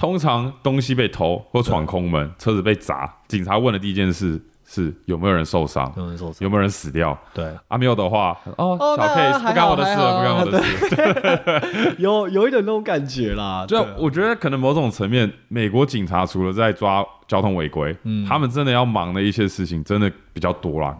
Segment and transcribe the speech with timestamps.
[0.00, 7.16] 通常东西被偷或闯空门，车子被砸，警察问的第一件事是有没有人受伤，有人受伤，有没有人死掉。
[7.34, 11.96] 对，啊，没有的话，哦，小哦那 case 不干我的事了，不干我的事。
[12.00, 13.66] 有有一点那种感觉啦。
[13.68, 20.96] 就我觉得可能某种层面，美国警察除了在抓交通违规，嗯他们真的要忙的一些事情真的比较多啦。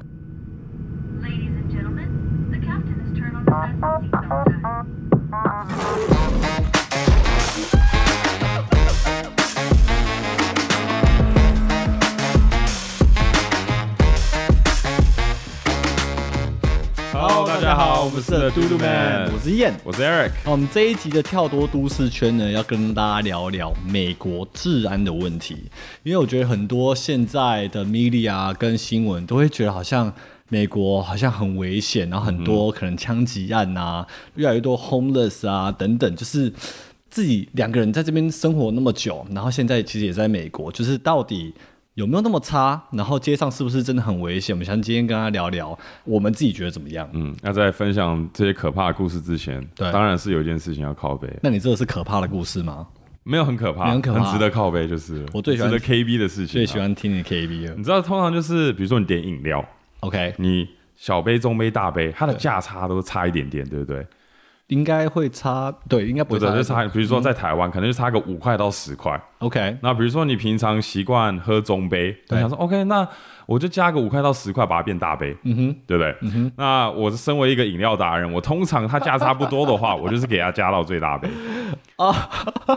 [17.70, 19.72] 家好，我们是嘟嘟 Man，我是燕。
[19.84, 20.32] 我是 Eric。
[20.44, 25.56] 那我们这一集的跳多都市圈呢，要跟大家聊聊美国治安的问题，
[26.02, 30.12] 因为我觉得很多现在的 media 跟新闻都会觉得好像
[30.48, 36.52] 美国好像很危险，然后很多可能枪击案啊，越来越多 homeless 啊等等，就是
[37.08, 41.54] 自己两个人在这边生活那么久，然后现在其实也在美国，就是到底。
[41.94, 42.80] 有没有那么差？
[42.92, 44.54] 然后街上是不是真的很危险？
[44.54, 47.08] 我们想今天跟他聊聊，我们自己觉得怎么样？
[47.12, 52.86] 嗯，那在分享这些可怕的故事之前，对当然是有一件事情要靠背，那你这个是可怕的故事吗？
[53.22, 56.54] 没有很可怕，很可怕值得靠背，就是我最喜欢值得 KB 的事情啊。
[56.54, 57.74] 最喜欢听你 KB 了。
[57.76, 59.62] 你知道，通常就是比如说你点饮料
[60.00, 64.06] ，OK，你小杯、中杯、大杯，它的价差都差一点点，对不对？
[64.70, 69.20] 应该会差，对，应该不会差，就差，比如说在台湾，可能就差个五块到十块。
[69.38, 72.36] OK，那比如说你平常习惯喝中杯，对。
[72.36, 73.06] 你想说 OK，那
[73.46, 76.16] 我就加个五块到十块，把它变大杯，嗯哼，对不对？
[76.22, 76.52] 嗯哼。
[76.56, 81.28] 那我身为一个饮料达人，我通常它价差不多的话， 我就是给它加到最大杯。
[81.96, 82.14] 啊。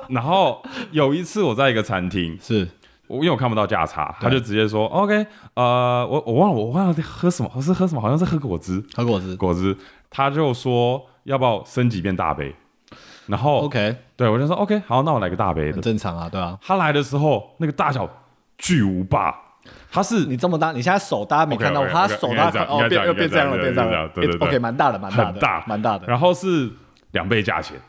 [0.09, 2.67] 然后有一次我在一个餐厅，是。
[3.05, 9.35] 我因为我看不到价差，他就直接说 OK，呃，我我忘了我忘了喝什么，我是喝什么，好像是喝果汁，喝果汁。
[9.35, 9.75] 果汁，
[10.09, 12.55] 他就说要不要升级变大杯，
[13.27, 15.81] 然后，OK，对我就说 OK，好，那我来个大杯很的。
[15.81, 16.57] 正常啊，对啊。
[16.61, 18.07] 他来的时候那个大小
[18.57, 19.33] 巨无霸，
[19.91, 26.05] 他是你这么大，你现在手大家没看到他手大哦，变又变这样了，变这样了对对对 OK，蛮大的，蛮大的，蛮大的。
[26.07, 26.69] 然后是
[27.11, 27.79] 两倍价钱，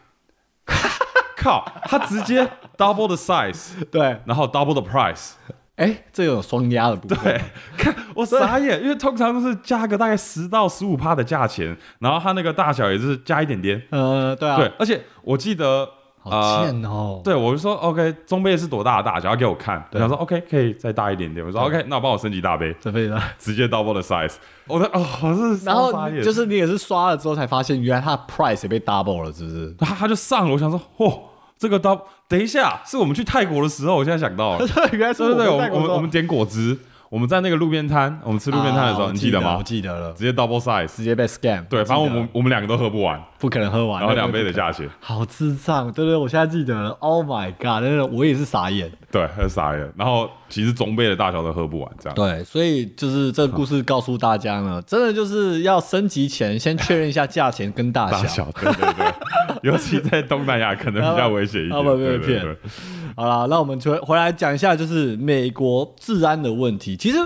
[1.36, 5.32] 靠，他直接 double the size， 对，然后 double the price。
[5.76, 7.18] 哎，这有双压的部分。
[7.24, 7.40] 对，
[7.76, 13.82] 看我傻眼，因为通常都是加个大概十到十五帕的价钱，然后它那个大小也是加一点点。
[13.90, 15.88] 呃，对啊，对，，而且我记得，
[16.20, 17.20] 好欠哦。
[17.24, 19.78] 对我就说 OK，中杯是多大的大小，要给我看。
[19.78, 21.44] 我对想说 OK，可以再大一点点。
[21.44, 23.16] 我说 OK，那我帮我升级大杯，这辈子。
[23.38, 24.34] 直接 double the size。
[24.68, 25.92] 我的哦， 我是然后
[26.22, 29.74] 就是你也是刷了之后才发现，原来它的 price 也被 double 了，是不是？
[29.76, 31.20] 他他就上了，我想说，嚯，
[31.64, 34.66] 这个 double，等一下，是我们去泰国的时候，我现在想到了。
[34.92, 36.76] 原来是对对对，我在们我们我们点果汁，
[37.08, 39.62] 我们在那个路边摊，我们吃路边摊的时候，啊你记得吗我？
[39.62, 41.64] 记得了，直接 double size，直接被 scam。
[41.68, 46.90] 对，反正我们我们两个都喝不完，不可能喝完，然后两杯的价钱，好智障，对对，我现在记得了。
[47.00, 48.92] Oh my god，真的我也是傻眼。
[49.10, 49.92] 对，很傻眼。
[49.96, 52.14] 然后其实中杯的大小都喝不完，这样。
[52.16, 58.22] 对，所以就是这个故事告诉大家呢，真的就是要升级前先确认一下价钱跟大小。
[58.22, 59.14] 大小，对对对，
[59.72, 61.78] 尤其在东南亚可能比较危险一点。
[61.78, 62.70] 啊不然被骗对对对，
[63.16, 66.96] 好了，那我们回回来讲一下，就是美国治安的问题。
[66.96, 67.18] 其实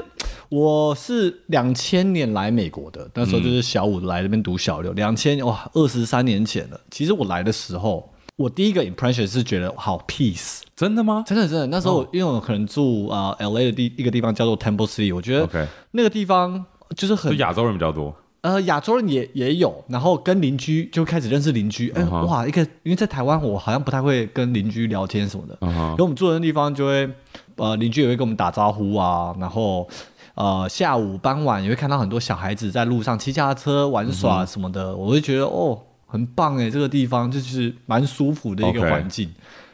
[0.48, 6.80] 我是两千年来美国的，那时候就是小五来这边读小六，两千哇，二十三年前了。
[6.90, 11.24] 其实我来的时候，我第一个 impression 是觉得好 peace，真的吗？
[11.26, 11.66] 真的真的。
[11.66, 16.64] 那时候因为我可能住啊、呃 L A 的地一个地方叫做 Temple City，我觉得 OK 那个地方
[16.96, 18.14] 就是很亚洲人比较多。
[18.40, 21.90] 呃，亚洲人也也有，然后跟邻居就开始认识邻居。
[21.90, 25.58] 哎、哇，一个因为在台湾，我好像不太会跟邻居聊天什么的。
[25.60, 27.10] 嗯哼然后我们住的地方就会，
[27.56, 29.88] 呃，邻居也会跟我们打招呼啊，然后
[30.34, 39.28] 呃，下午傍晚也会看到很多小孩子在路上骑脚踏车玩嗯耍什么的，我会觉得哦，很棒哎，这个地方就是蛮舒服的一个 OK 环境。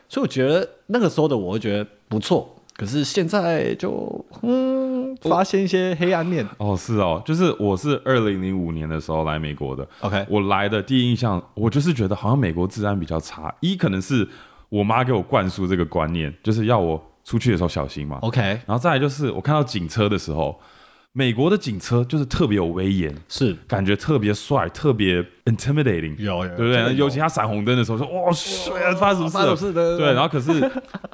[0.08, 2.48] 所以我觉得那个时候的我会觉得不错。
[2.76, 4.73] 可是现在就嗯，
[5.22, 6.46] 发现一些黑暗面。
[6.58, 9.86] 哦，是哦，就是我是二零零五年的时候来美国的。
[10.00, 13.54] OK，我来的第一印象，我就是觉得好像美国治安比较差。
[13.60, 14.26] 一可能是
[14.68, 18.18] 我妈给我灌输这个观念，就是要我出去的时候小心嘛。
[18.22, 20.60] OK，然后再来就是我看到警车的时候，
[21.12, 26.96] 美国的警车就是特别有威严，是感觉特别帅，特别 intimidating，有有，对不对？
[26.96, 29.44] 尤其他闪红灯的时候，说哇，帅啊，发生什么事了？
[29.44, 30.70] 发生什么事的对，然后可是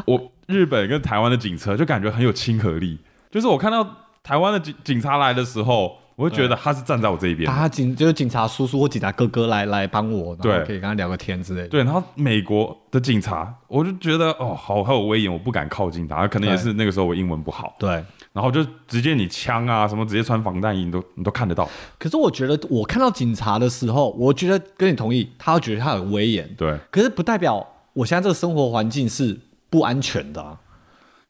[0.07, 2.99] 我日本跟台湾的警车就感觉很有亲和力，
[3.31, 3.87] 就是我看到
[4.23, 7.57] 台湾的警警察来的时候，我会觉得他是站在我这一边的。
[7.57, 11.69] 他警就是警察叔叔或警察哥哥来来帮我，对可以跟他聊个天之类的。
[11.69, 16.27] 对，然后美国的警察，我就觉得哦，好好有威严，我不敢靠近他。
[16.27, 21.69] 可能也是那个时候我英文不好，对，然后就直接你枪啊什么，直接穿防弹衣，你都你都看得到。
[21.99, 29.39] 可是我觉得我看到警察的时候，我觉得跟你同意，他会觉得他很威严，对，可是不代表我现在这个生活环境是
[29.71, 30.59] 不安全的、啊。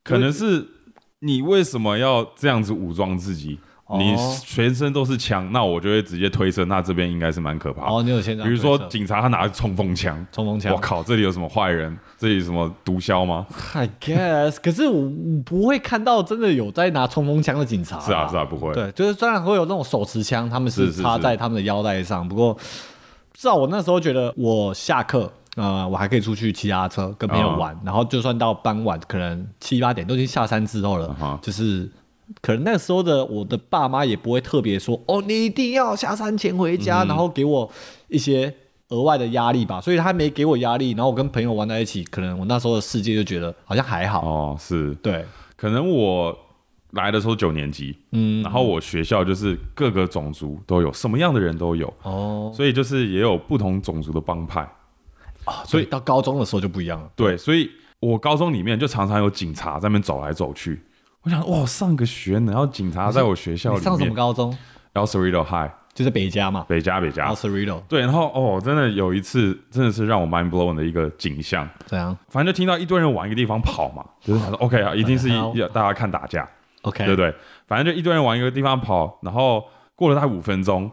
[0.03, 0.67] 可能是
[1.21, 3.59] 你为什么要这样子武装自己？
[3.87, 4.15] 哦你
[4.45, 7.93] 全身都是枪，那我就会直接推测，那这边应该是蛮可怕的。
[7.93, 11.99] 哦，你有先比如说警察他拿着冲锋枪，冲锋枪我靠，这里有什么坏人？
[12.17, 13.45] 这里有什么毒枭吗
[13.75, 18.73] ？I guess， 可是我我不会看到真的有在拿冲锋枪的警察、是啊是啊，不会。
[18.73, 22.57] 对，就是虽然会有那种手持枪，他们是插在他们的腰带上，不过
[23.33, 31.89] 至少我那时候觉得，我下课，呃，我还可以出去骑脚踏车跟朋友玩，然后就算到傍晚，可能七八点都已经下山之后了就是
[32.41, 36.79] 可能那时候的我的爸妈也不会特别说，哦，你一定要下山前回嗯。
[36.79, 37.71] 家，然后给我
[38.09, 38.55] 一些。
[38.93, 44.21] 额外的压力吧，所以他没给我压力，然后我跟朋友玩在一起，可能我那时候的世界就觉得好像还好。
[44.27, 45.25] 哦，是，对，
[45.55, 46.37] 可能我
[46.95, 54.69] 来的时候九年级，嗯，然后我学校就是各个种族都有，什么样的人都有，哦，所以就是也有不同种族的帮派。
[55.65, 57.09] 所以到高中的时候就不一样了。
[57.17, 60.81] 对，所以我高中里面就常常有警察在那边走来走去。
[61.23, 64.57] 我想，哇，上个学呢，然后警察在我学校里你上什么面高中
[64.95, 67.35] ？，El Cerrito High，就是北加嘛北加北加 a l。
[67.35, 71.69] c e r i t o 对，然后哦，真的有一次，真的是让我 mind blown 的一个景象。
[71.85, 76.49] 怎样反正就听到一堆人往一个地方跑嘛， 就是想说 OK 啊，一定是一要大家看打架
[76.83, 77.35] ，？OK，对不对？
[77.67, 79.63] 反正就一堆人往一个地方跑，然后
[79.95, 80.91] 过了大概五分钟，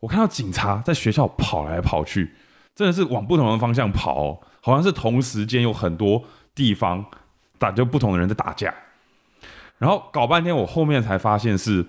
[0.00, 2.34] 我看到警察在学校跑来跑去，
[2.78, 6.22] 真的是往不同的方向跑、哦，好像是同时间有很多
[6.54, 7.04] 地方
[7.58, 8.72] 打就不同的人在打架，
[9.78, 11.84] 然后搞半天，我后面才发现是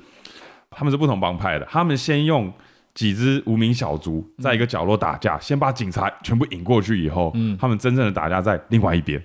[0.71, 2.51] 他们是不同帮派的，他们先用。
[2.95, 9.24] 几只无名小卒在一个角落打架，先把警察全部引过去以后，嗯他们真正的打架在另外一边，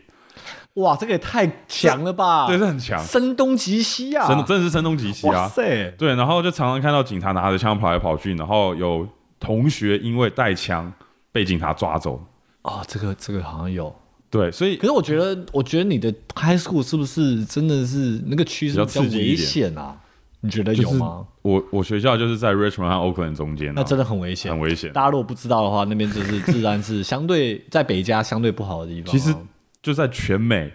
[0.74, 2.46] 哇，这个也太强了吧！
[2.46, 4.28] 对，这很强，声东击西啊！
[4.28, 5.48] 真的真的是声东击西哇啊！
[5.48, 5.90] 塞！
[5.98, 9.08] 对，然后就常常看到警察拿着枪跑来跑去，然后有
[9.40, 10.92] 同学因为带枪
[11.34, 12.24] 被警察抓走。
[12.62, 13.92] 哦，这个这个好像有。
[14.30, 19.96] 对，所以可是我觉得，我觉得你的 high school 是不是真的是那个区是比较危险啊？
[20.40, 21.26] 你觉得就是有吗？
[21.42, 24.92] 我我学校就是在 Richmond 和 Oakland 中间、啊，那真的很危险，很危险。
[24.92, 29.12] 大家如果不知道的话，那边就是自然是相对在北加相对不好的地方啊。
[29.12, 29.34] 其实
[29.82, 30.72] 就在全美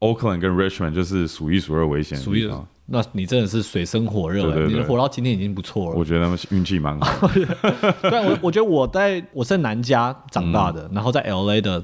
[0.00, 2.66] ，Oakland 跟 Richmond 就是数一数二危险的地方。
[2.90, 5.96] 那你真的是水深火热了，对对对你能活到今天已经不错了。
[5.96, 7.28] 我觉得他们运气蛮好。
[8.00, 11.82] 对，我我觉得我在我是在南家长大的，然后在 L A 的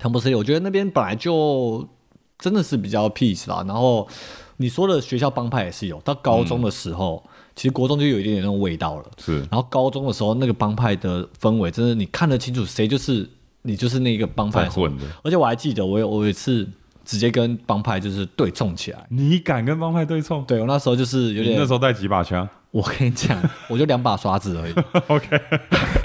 [0.00, 1.88] Temple City，我觉得那边本来就
[2.38, 3.64] 真的是比较 peace 啦。
[3.66, 4.08] 然后
[4.56, 7.22] 你说的学校帮派也是有，到高中的时候，
[7.54, 9.04] 其实国中就有一点点那种味道了。
[9.18, 13.30] 是然后高中的时候，那个帮派的氛围，真的你看得清楚，谁就是
[13.62, 15.04] 你就是那个帮派混的。
[15.22, 16.68] 而且我还记得，我有我有一次
[17.04, 19.06] 直接跟帮派就是对冲起来。
[19.10, 20.44] 你敢跟帮派对冲？
[20.46, 24.74] 对我那时候就是有点那时，候带几把枪我跟你讲， 我就两把刷子而已。
[25.08, 25.40] ？OK，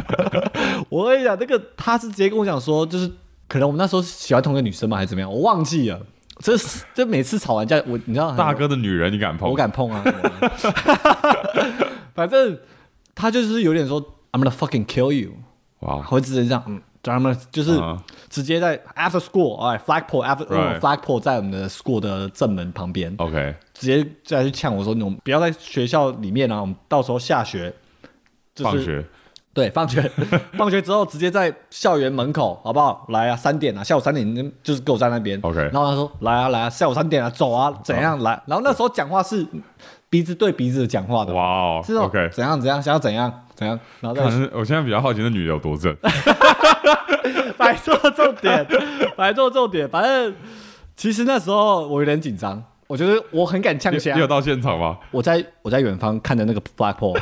[0.89, 3.09] 我跟你讲，那个他是直接跟我讲说，就是
[3.47, 5.99] 可能我们那时候喜欢同一个女生嘛，还是怎么样，我忘记了。
[6.41, 9.49] 这是这每次吵完架，我你知道，大哥的女人你敢碰？
[9.49, 10.03] 我敢碰啊。
[12.15, 12.57] 反正
[13.15, 14.01] 他就是有点说
[14.31, 15.31] ，I'm gonna fucking kill you，
[15.79, 17.99] 哇，会直接这样，嗯，他们就是嗯
[18.29, 27.73] 直接在 after school，哎，flagpole after Right flagpole 在我们的 school 的正门旁边，OK，直接再去呛我说，你们不要在学校里面啊，我们到时候下学。
[28.55, 29.05] 就是放学
[29.53, 30.11] 对，放学，
[30.57, 33.05] 放学之后直接在校园门口，好不好？
[33.09, 35.39] 来啊，三点啊，下午三点，你就是给我在那边。
[35.41, 39.45] OK 然后他说：“来啊，来啊，下午三点啊，走啊，怎样来？”然后那时候讲话是
[40.09, 42.29] 鼻子对鼻子的讲话的，哇哦是那种，OK。
[42.33, 45.93] 怎样怎样，想要怎样怎样，然后再看，我现在比较好奇那女的有多正。
[47.57, 48.65] 摆做重点，
[49.17, 49.87] 摆做重点。
[49.89, 50.33] 反正
[50.95, 54.21] 其实那时候我有点紧张，我觉得我很敢呛虾你你。
[54.21, 54.97] 有到现场吗？
[55.11, 57.19] 我在我在远方看着那个 flagpole，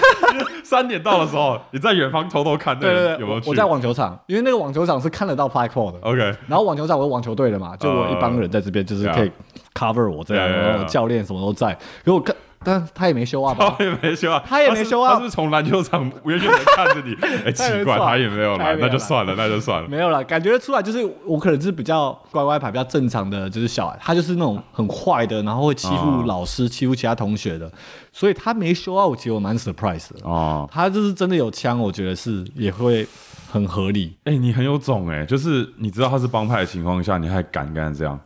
[0.62, 3.46] 三点到的时候，你在远方偷偷看那对对对，有没有去？
[3.46, 5.98] 我我在网球场，因为那个网球场是看得到 flagpole 的。
[6.02, 9.32] OK，然后网球场我是网球队的嘛，就我一帮人在这边，就是可以
[9.74, 11.76] cover 我这样.然后教练什么都在。
[12.04, 13.84] 可我看，但他也没修啊吧他？
[13.84, 17.14] 也没修啊，他也没修啊他是从篮球场远远的看着你，
[17.46, 19.88] 哎，奇怪，他他也没有来，那就算了，那就算了。
[19.88, 27.70] 没有了，感觉出来就是我可能是比较乖乖牌、比较正常的，就是小孩，他就是那种很坏的，然后会欺负哦老师、欺负其他同学的，
[28.12, 30.20] 所以他没修啊，我其实我蛮 surprise 的。
[30.24, 33.06] 哦，他就是真的有枪，我觉得是也会
[33.50, 34.14] 很合理。
[34.24, 38.20] 哎，你很有种哎，就是你知道他是帮派的情况下，你还敢跟他这样？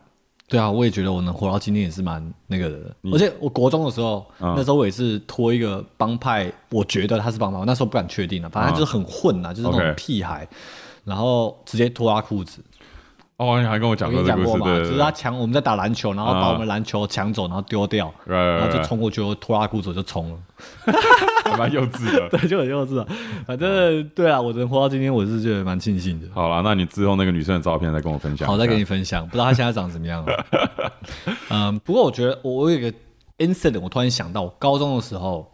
[0.47, 2.95] 对啊，我也觉得我能活到今天也是蛮那个的。
[3.11, 10.47] 而且我国中的时候，嗯那时候我也是拖一个帮派，我觉得他是帮派，我那时候不敢确定啊，反正他就是很混啊、就是那种屁孩，
[11.03, 12.59] 然后直接脱他裤子。
[13.37, 20.37] 哦，你还跟我讲过这个故事，就是他抢我们在打篮球，然后把啊我们篮球抢走，然后丢掉然后就冲过去，我脱拉裤子我就冲了。
[21.43, 22.29] 还蛮幼稚的。
[22.39, 23.05] 对，就很幼稚啊。
[23.45, 26.27] 反正对啊，我能活到今天，我是觉得蛮庆幸的。
[26.33, 28.47] 好了，那你之后那个女生的照片再跟我分享。
[28.47, 30.45] 好，再跟你分享，不知道她现在长怎么样了。
[31.51, 32.91] 嗯，不过我觉得我我有一个
[33.37, 35.45] incident，我突然想到，我高中的时候，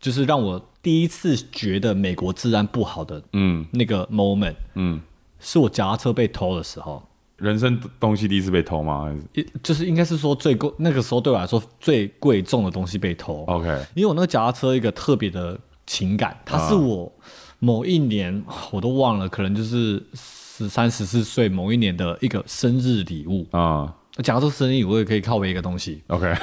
[0.00, 5.00] 就是让我第一次觉得美国治安不好的嗯那个 moment，嗯，
[5.38, 7.02] 是我脚踏车被偷的时候。
[7.40, 9.04] 人生东西第一次被偷吗？
[9.04, 13.44] 还是一就是应该是说最贵，那个时候对我来说最贵重的东西被偷。
[13.46, 13.66] OK？
[13.94, 17.10] 因为我那个脚踏车一个特别的情感，它是我
[17.58, 23.46] 某一年我都忘了，可能就是十三十四岁某一年的一个生日礼物。
[23.50, 26.34] 啊讲到这个生日礼物，我也可以靠为一个东西，，OK，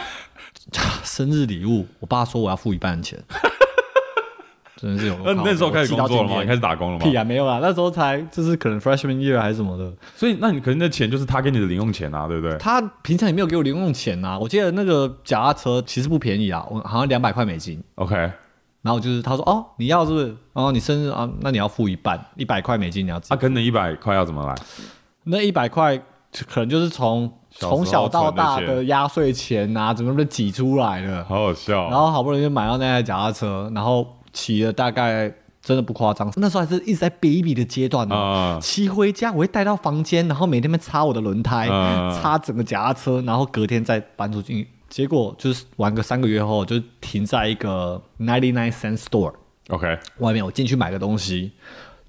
[1.04, 3.22] 生日礼物，我爸说我要付一半钱，
[4.78, 5.42] 真的是有那你。
[5.44, 6.42] 那时候开始工作了吗？
[6.42, 7.04] 你开始打工了吗？
[7.04, 9.92] 屁啊，没有啦，那时候才就是可能 freshman year 还是什么的。
[10.16, 12.58] 所以那你可能那钱就是他给你的零用钱啊，对不对？
[12.58, 17.84] 他平常也没有给我零用钱啊、我记得那个脚踏车其实不便宜啊，我好像两百块美金。
[17.96, 18.16] OK，
[18.84, 20.36] 然后就是他说哦，你要是不是？
[20.54, 24.56] 哦，你生日啊，那你要付一半，一百块美金你要自己啊，跟那一百块要怎么来？
[25.24, 25.98] 那一百块
[26.48, 31.24] 可能就是从从小到大的的压岁钱啊，怎么被挤出来的。
[31.26, 31.88] 好好笑哦。
[31.90, 34.08] 然后好不容易买到那台脚踏车，然后
[34.38, 38.16] 骑了大概真的不夸张，那时候还是一直在 baby 的阶段哦。
[38.16, 44.68] 啊骑回家我会带到房间，然后每天在那边擦我的轮胎，嗯擦整个脚踏车，然后隔天再搬出去。
[44.88, 49.34] 结果就是玩个三个月后，就停在一个 ninety nine cent store。
[49.70, 51.52] OK，外面我进去买个东西，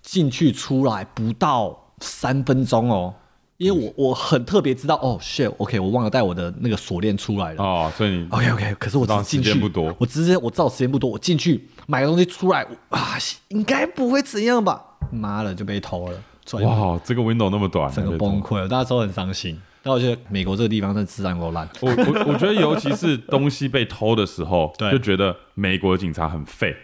[0.02, 3.14] 进去出来不到三分钟哦，
[3.58, 7.62] 因为我我很特别知道哦，shit，OK，、我忘了带我的那个锁链出来了。
[7.62, 14.80] 哦，所以你 OK OK，可是我时间不多我直接我知道时间不多，我进去买个东西出来，我啊，应该不会怎样吧？
[15.10, 16.22] 妈的就被偷了，
[16.52, 19.60] 哇，哇，这个 window 那么短，整个崩溃了，大家都很伤心。
[19.82, 26.76] 但我觉得美国这个地方真的治安够烂，我我我觉得，尤其是东西被偷的时候， 对就觉得美国的警察很废，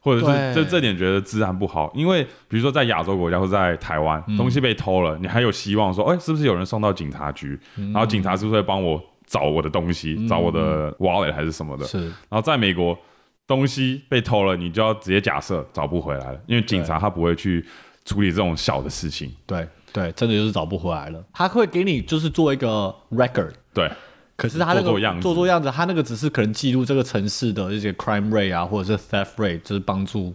[0.00, 1.92] 或者是这这点觉得治安不好。
[1.94, 7.58] 因为比如说在亚洲国家或在台湾，嗯东西被偷了，你还有希望说，哎、是不是有人送到警察局？
[7.76, 11.84] 嗯然后警察是不是会帮我找我的东西，找我的 wallet 还是什么的？
[11.84, 12.98] 是然后在美国，
[13.46, 17.64] 东西被偷了，你就要直接假设找不回来了，因为警察他不会去
[18.04, 19.34] 处理这种小的事情。
[19.46, 21.24] 对对，真的就是找不回来了。
[21.32, 23.90] 他会给你就是做一个 record，对，
[24.38, 25.20] 可是他那个做做样子。
[25.20, 30.32] 做做样子，他那个只是可能记录这个城市的一些 crime rate 啊，或者是 theft rate，就是帮助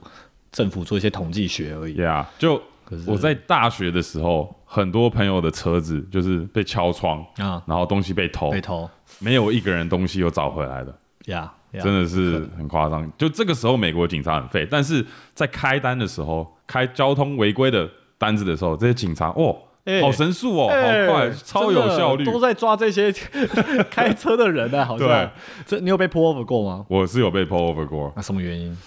[0.52, 1.96] 政府做一些统计学而已。
[1.96, 2.62] Yeah，就
[3.08, 7.64] 我在大学的时候，很多朋友的车子就是被敲窗啊。
[7.66, 8.88] 然后东西被偷，被偷。
[9.20, 10.94] 没有一个人东西有找回来的，
[11.28, 13.10] 呀呀真的是很夸张。
[13.18, 20.02] 就这个时候，美国警察很废，但是在开单的时候，开交通违规的单子的时候，这些警察哦，哎。
[20.02, 21.08] 好神速哦，哎。
[21.08, 22.24] 好快，超有效率。
[22.26, 23.12] 都在抓这些
[23.92, 25.08] 开车的人呢、 好像。
[25.08, 25.30] 对，
[25.66, 26.86] 这你有被 pull over 过吗？
[26.90, 28.78] 我是有被 pull over 过，那什么原因？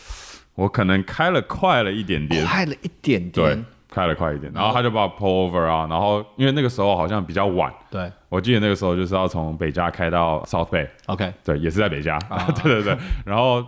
[0.54, 3.30] 我可能开了快了一点点，快了一点点。
[3.30, 8.10] 对点。，开了快一点，然后他就把我 pull over 啊，然后因为那个时候好像比较晚，对。
[8.28, 12.46] 我记得那个时候就是要从北加开到 South Bay，，OK，对，也是在北加，啊。
[12.62, 13.64] 对对对，然后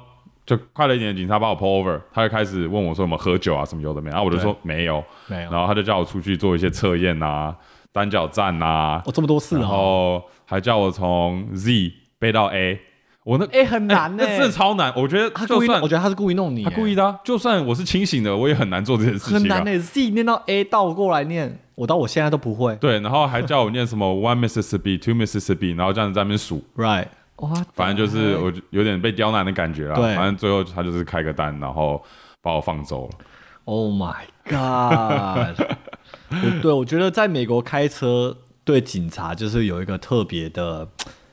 [0.48, 5.50] 就快了一点，警察把我 pull over，他就开始问我说有没有喝酒啊什么有的没有，然后我就说没有，没有。
[5.50, 7.54] 然后他就叫我出去做一些测验啊，
[7.92, 12.80] 单脚站啊，哦，这么多次然哦，后还叫我从 Z 背到 A，
[13.24, 19.38] 我那 A、很难呢、那真的超难，我觉得他故意弄，就算我觉得他是故意弄你、他故意的啊，就算我是清醒的，我也很难做这件事情啊。
[19.40, 19.78] 很难呢、。
[19.78, 22.74] Z 念到 A 倒过来念，我到我现在都不会。
[22.76, 29.94] 对，然后还叫我念什么 one Mississippi, two Mississippi，然后这样子在那边数，Right，哇，反正就是我就有点被刁难的感觉啦。
[29.94, 32.02] 对反正最后他就是开个单，然后
[32.42, 33.14] 把我放走了。
[33.64, 35.60] Oh my God！
[36.30, 40.88] 我对我觉得在美国开车对警察就是有一个特别的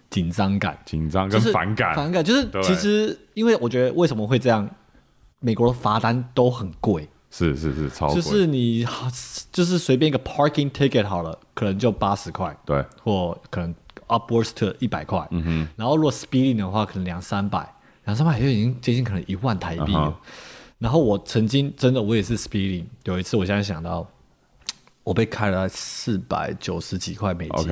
[0.09, 4.69] 紧张感，紧张跟就是反感，反感就是对其实因为我觉得为什么会这样，
[5.39, 8.85] 美国的罚单都很贵，是是是超贵，就是你
[9.51, 13.73] 就是随便一个 parking ticket 好了，可能就八十块，对，或可能
[14.07, 17.73] upwards to 一百块，嗯哼，然后如果 speeding 的话，可能两三百，
[18.05, 20.07] 两三百就已经接近可能一万台币了。
[20.07, 20.15] 嗯
[20.77, 24.05] 然后我曾经真的我也是 speeding，有一次我现在想到，
[25.05, 27.69] 我被开了四百九十几块美金。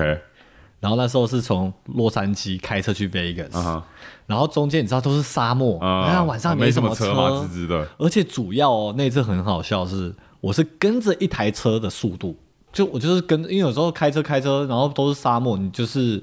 [0.80, 3.82] 然后那时候是从洛杉矶开车去 Vegas，、
[4.26, 12.34] 然后中间你知道都是沙漠，嗯那、晚上没什么什车嘛，直直的，而且主要哦，那次很好笑是，我是跟着一台车的速度，
[12.74, 16.22] 就我就是跟，因为有时候开车开车，然后都是沙漠，你就是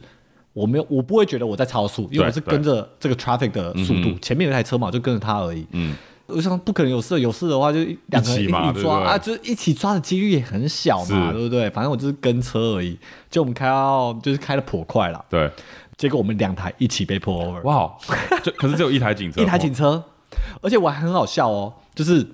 [0.54, 5.66] 我没有，我不会觉得我在超速，因为我是跟着这个 traffic 的速度，前面有一台车嘛，我就跟着它而已。
[5.72, 5.96] 嗯，
[6.28, 11.70] 我想不可能有事，有事的话就两个人一起抓啊，就是一起抓的几率也很小嘛，对不对？
[11.70, 15.50] 反正我就是跟车而已，就我们开到就是开的颇快了，对，
[15.98, 17.90] 结果我们两台一起被 pull over，哇，
[18.44, 20.04] 就可是只有一台警车， 一台警车，
[20.62, 22.28] 而且我还很好笑哦，就是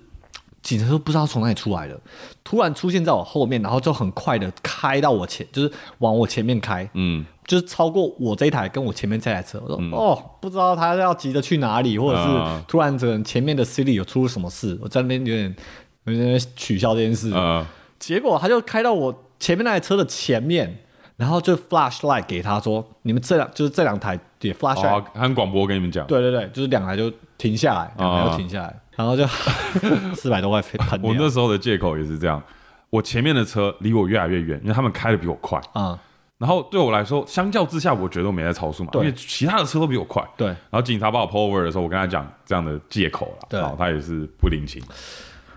[0.67, 1.97] 警车都不知道从哪里出来的，
[2.43, 9.63] 突然出现在我后面，然后就很快的开到我前，就是往我前面开，嗯，就是超过我这一台跟我前面这台车。
[9.65, 15.55] 我说、哦，不知道他要急着去哪里，或者嗯是突然可能前面的 City 有出什么事，我在那边有点
[16.03, 17.31] 有点取消这件事。
[17.31, 17.65] 呃，
[17.97, 20.79] 结果他就开到我前面那台车的前面。
[21.15, 29.25] 然后就 flashlight 给他说：“你们这两就是这两台也 flashlight，、哦，按广播跟你们讲，对对对，就是两台就停下来，两台就停下来，然后就
[30.13, 31.09] 四百多块喷掉。
[31.09, 32.43] 我那时候的借口也是这样，
[32.89, 35.61] 我前面的车离我越来越远，因为他们开的比我快。
[35.73, 35.97] 啊、
[36.37, 40.23] 然后对我来说，相较之下，我觉得我没在超速嘛，因对为其他的车都比我快。
[40.35, 44.81] 对然后警察把我 pull over 的时候，我跟他讲这样的借口了，对然后他也是不领情，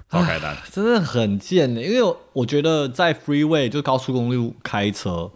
[0.09, 0.57] 好开单。
[0.71, 5.31] 真的很贱的，因为我觉得在 freeway 就高速公路开车，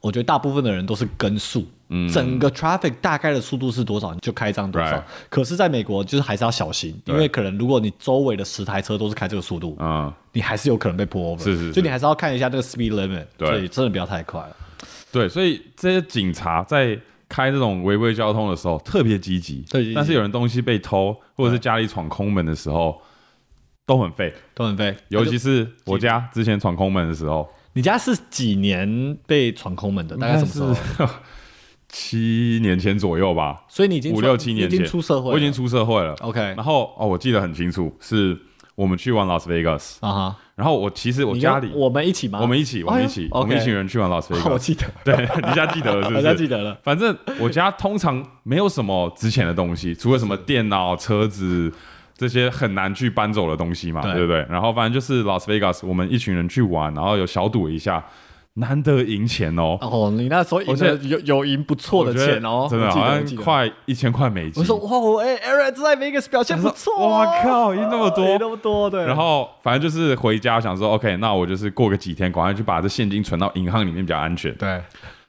[0.00, 5.02] 我觉得大部分的人都是跟速，嗯整个 traffic 大概的速度是多少，你就开张多少。
[5.30, 11.42] 可是在美国，就是还是要小心，因为可能如果你周围的十台车都是开这个速度，嗯，你还是有可能被 pull over。
[11.42, 14.56] 是是是就你还是要看一下那个 speed limit，对所以真的不要太快了。
[15.12, 16.98] 对，所以这些警察在
[17.28, 23.00] 开这种违规交通的时候特别积极，特别积极但是有人东西被偷，或者是家里闯空门的时候，
[23.86, 24.34] 都很废。
[24.54, 30.16] 都很废，尤其是我家之前闯空门的时候，你家是几年被闯空门的？
[30.16, 31.08] 大概什么时候？
[31.94, 32.04] 候？
[32.14, 36.12] 七年前左右吧，所以你已经五六七年前已经出社会，我已经出社会了。
[36.22, 38.36] OK 然后哦，我记得很清楚，是
[38.74, 40.36] 我们去玩 Las Vegas，啊哈。
[40.56, 42.40] 然后我其实我家里我们一起吗？
[42.42, 44.58] 我们一起，我们一起，我们一群人去玩 Las 我 Vegas 我。
[44.58, 46.22] 记得， 对，你现在记得了是不我是？
[46.22, 46.76] 现在记得了。
[46.82, 51.72] 反正我家通常没有什么值钱的东西，除了什么电脑、车子
[52.16, 54.44] 这些很难去搬走的东西嘛，对对不对？
[54.48, 58.04] 然后反正就是 Las Vegas，我们一群人去玩，然后有小赌一下，
[58.54, 60.76] 难得赢钱哦，哦，你那时候赢
[61.08, 64.62] 有有赢不错的钱哦，真的好像快一千块美金。
[64.62, 69.04] 我说哇，我哎，Aaron 在 Vegas 表现不错哦，哇靠赢那么多赢那么多，对。
[69.04, 74.54] 然后反正就是回家想说，OK，那我就是过个几天，赶快去把这现金存到银行里面比较安全。
[74.54, 74.80] 对，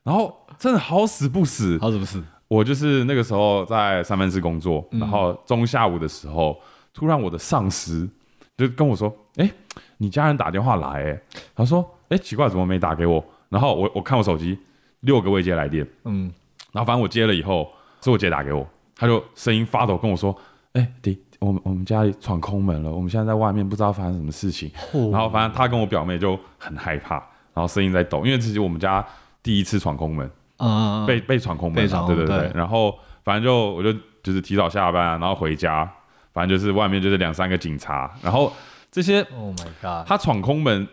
[0.03, 2.23] 然后真的好死不死，好，死不死？
[2.47, 6.55] 我就是那个时候在三藩市工作，然后中下午的时候，
[6.93, 8.07] 突然我的上司
[8.55, 9.51] 就跟我说：“哎、
[9.97, 11.21] 你家人打电话来、哎，
[11.55, 14.57] 他说：哎、奇怪，怎么没打给我？”然后我我看我手机，
[15.01, 16.31] 六个未接来电，嗯，
[16.71, 20.35] 然后反正我接了以后，是我姐打给我，她就声音发抖跟我说
[20.73, 24.71] ：“哎、弟，我们我们家里闯空门了，我们现在在外面不知道发生什么事情。
[24.93, 25.09] 哦。
[25.11, 27.15] 然后反正她跟我表妹就很害怕，
[27.53, 29.05] 然后声音在抖，因为这是我们家
[29.41, 30.29] 第一次闯空门。
[30.57, 32.25] 啊，被被闯空门，对对对。
[32.25, 32.51] 对。
[32.55, 33.91] 然后反正就我就
[34.23, 35.89] 就是提早下班啊，然后回家，
[36.33, 38.51] 反正就是外面就是两三个警察，然后
[38.89, 40.87] 这些 Oh my God，他闯空门，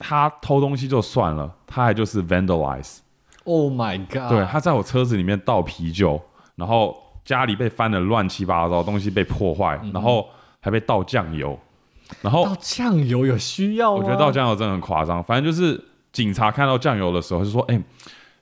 [0.00, 6.20] 他偷东西就算了，他还就是 vandalize，Oh my God，对，他在我车子里面倒啤酒，
[6.56, 10.26] 然后家里被翻的乱七八糟，东西被破坏，然后
[10.60, 11.56] 还被倒酱油，
[12.22, 13.98] 然后倒酱油有需要吗？
[13.98, 15.22] 我觉得倒酱油真的很夸张。
[15.22, 17.80] 反正就是警察看到酱油的时候就说：“哎、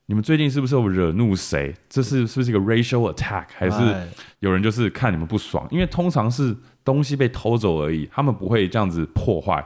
[0.07, 1.75] 你们最近是不是有惹怒谁？
[1.89, 3.45] 这是是不是一个 racial attack？
[3.55, 5.67] 还是哎有人就是看你们不爽？
[5.71, 9.63] 因为通常是东西被偷走而已，他们不会这样子破坏，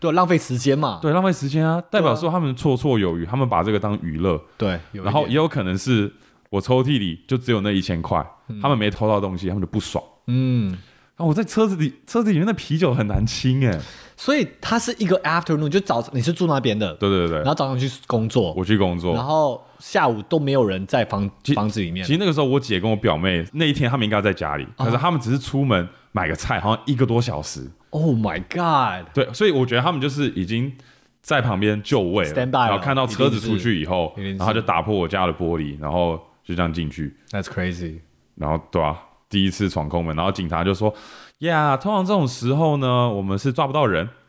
[0.00, 0.98] 对，浪费时间嘛。
[1.02, 6.12] 对，浪费时间啊，代表说他们绰绰有余，他们把这个当娱乐，对，然后也有可能是
[6.50, 8.24] 我抽屉里就只有那一千块，
[8.62, 10.02] 他们没偷到东西，他们就不爽。
[10.28, 10.70] 嗯，
[11.16, 13.76] 然后我在车子里，车子里面的啤酒很难清哎、
[14.16, 19.14] 所以它是一个 afternoon，就早你是住那边的，对对对对，然后早上去工作，我去工作。
[19.14, 22.06] 然，后下午都没有人在房房子里面。
[22.06, 22.12] 其。
[22.12, 27.68] 实那个时候我姐跟我表妹那一天他们应该在家里，可是他们只是出门买个菜，好像一个多小时。
[27.90, 29.12] Oh my God！
[29.14, 30.72] 对，所以我觉得他们就是已经
[31.20, 38.00] 在旁边就位了 Stand by 然后看到车子出去以后然后就打破我家的玻璃，然后就这样进去，That's crazy。
[38.34, 38.96] 然后对啊，
[39.28, 40.94] 第一次闯空门，然后警察就说
[41.40, 44.08] ：“呀，通常这种时候呢，我们是抓不到人。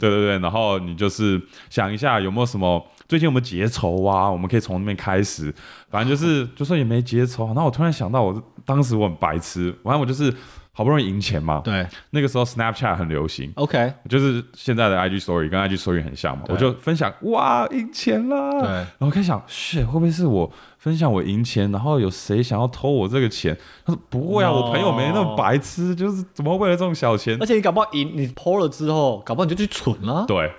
[0.00, 1.40] 对对对，然后你就是
[1.70, 4.28] 想一下有没有什么最近有没有结仇啊？
[4.28, 5.54] 我们可以从那边开始，
[5.88, 7.46] 反正就是就算也没结仇。
[7.48, 10.34] 然后我突然想到我，当时我很白痴，反正我就是
[10.74, 11.62] 好不容易赢钱嘛。
[11.64, 11.86] 对。
[12.10, 18.68] 那个时候 Snapchat 很流行，，OK，就是现在的 IG Story 跟 IG Story 很像嘛，我就分享哇赢钱啦，对。
[18.68, 23.56] 然后开始想，是会不会是我分享我赢钱，然后有谁想要偷我这个钱？
[23.86, 27.38] 他说不会啊我朋友没那么白痴，就是怎么会为了这种小钱？
[27.40, 27.46] 而？
[27.46, 30.52] 且你搞不好赢，你 PO 了之后，搞不好你就去存了，对。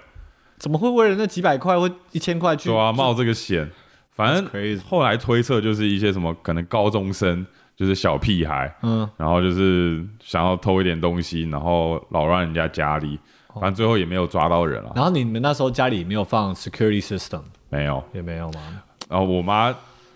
[0.58, 2.70] 怎么会为了那几百块或一千块去？
[2.70, 3.70] 对啊，冒这个险，
[4.12, 13.20] 反正后来推测就是一些什么可能高中生就是小屁孩，嗯，然后就是想要偷一点东西，然后扰乱人家家里，
[13.54, 18.04] 反正最后也没有抓到人了，然后你们那时候家里没有放 security system 没有。
[18.14, 18.62] 也没有吗？
[19.10, 19.76] 然后我妈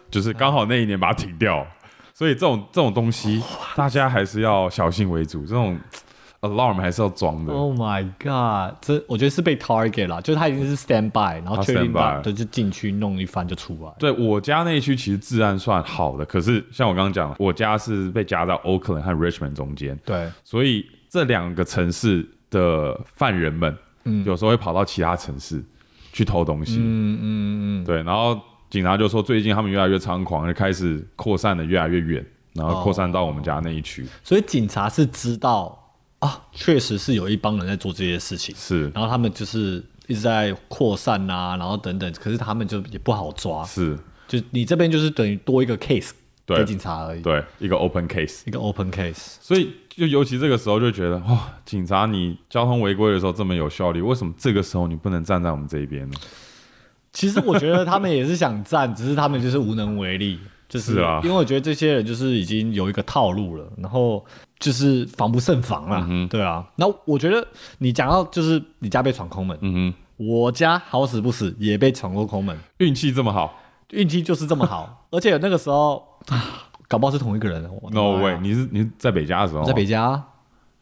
[0.10, 1.66] 就是刚好那一年把它停掉，
[2.14, 3.44] 所以这种这种东西
[3.76, 5.78] 大家还是要小心为主，这种
[6.42, 7.54] alarm 还是要装的。
[7.54, 8.78] Oh my god！
[8.82, 13.92] 这我觉得是被 target 啦，就是他已经是 stand by，然后他确定 by 对就进去弄一番就出来。
[14.00, 25.64] 对我家那一区其实治安算好的，可是像我刚刚讲，我家是被夹在 Oakland 和 Richmond 中间，对，所以这两个城市的犯人们，嗯有时候会跑到其他城市
[26.14, 26.78] 去偷东西。
[26.80, 34.06] 嗯嗯嗯，对，然后警察就说最近他们越来越猖狂，就开始扩散的越来越远，然后扩散到我们家那一区。
[34.24, 35.78] 所以警察是知道
[36.20, 46.12] 啊，确实是有一帮人在做这些事情，是然后他们就是一直在扩散啊，然后等等，可是他们就也不好抓，是，就你这边就是等于多一个 case
[46.46, 48.42] 给警察而已，对，一个 open case。
[48.46, 49.36] 一个 open case。
[49.40, 56.16] 所以就尤其这个时候就觉得，哇，警察你交通违规的时候这么有效率，为什么这个时候你不能站在我们这一边呢？
[57.14, 60.40] 其实我觉得他们也是想站， 只是他们就是无能为力。
[60.68, 64.24] 就是是啊因为我觉得这些人就是已经有一个套路了，然后
[64.60, 66.06] 就是防不胜防啦。
[66.10, 73.58] 嗯对啊，那我觉得你讲到就是你家被闯空门，嗯我家好死不死也被闯过空门，运气这么好
[73.92, 77.70] 运气就是这么好， 而且那个时候啊搞不好是同一个人。
[77.82, 78.38] 我，No way！
[78.42, 80.22] 你是你是在北家的时候，我在北家，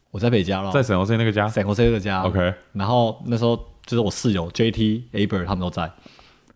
[0.10, 2.24] 我在北家了，在沈侯 C 那个家散国 C 的家。
[2.24, 5.92] ，OK，然后那时候就是我室友 JT、Aber 他们都在。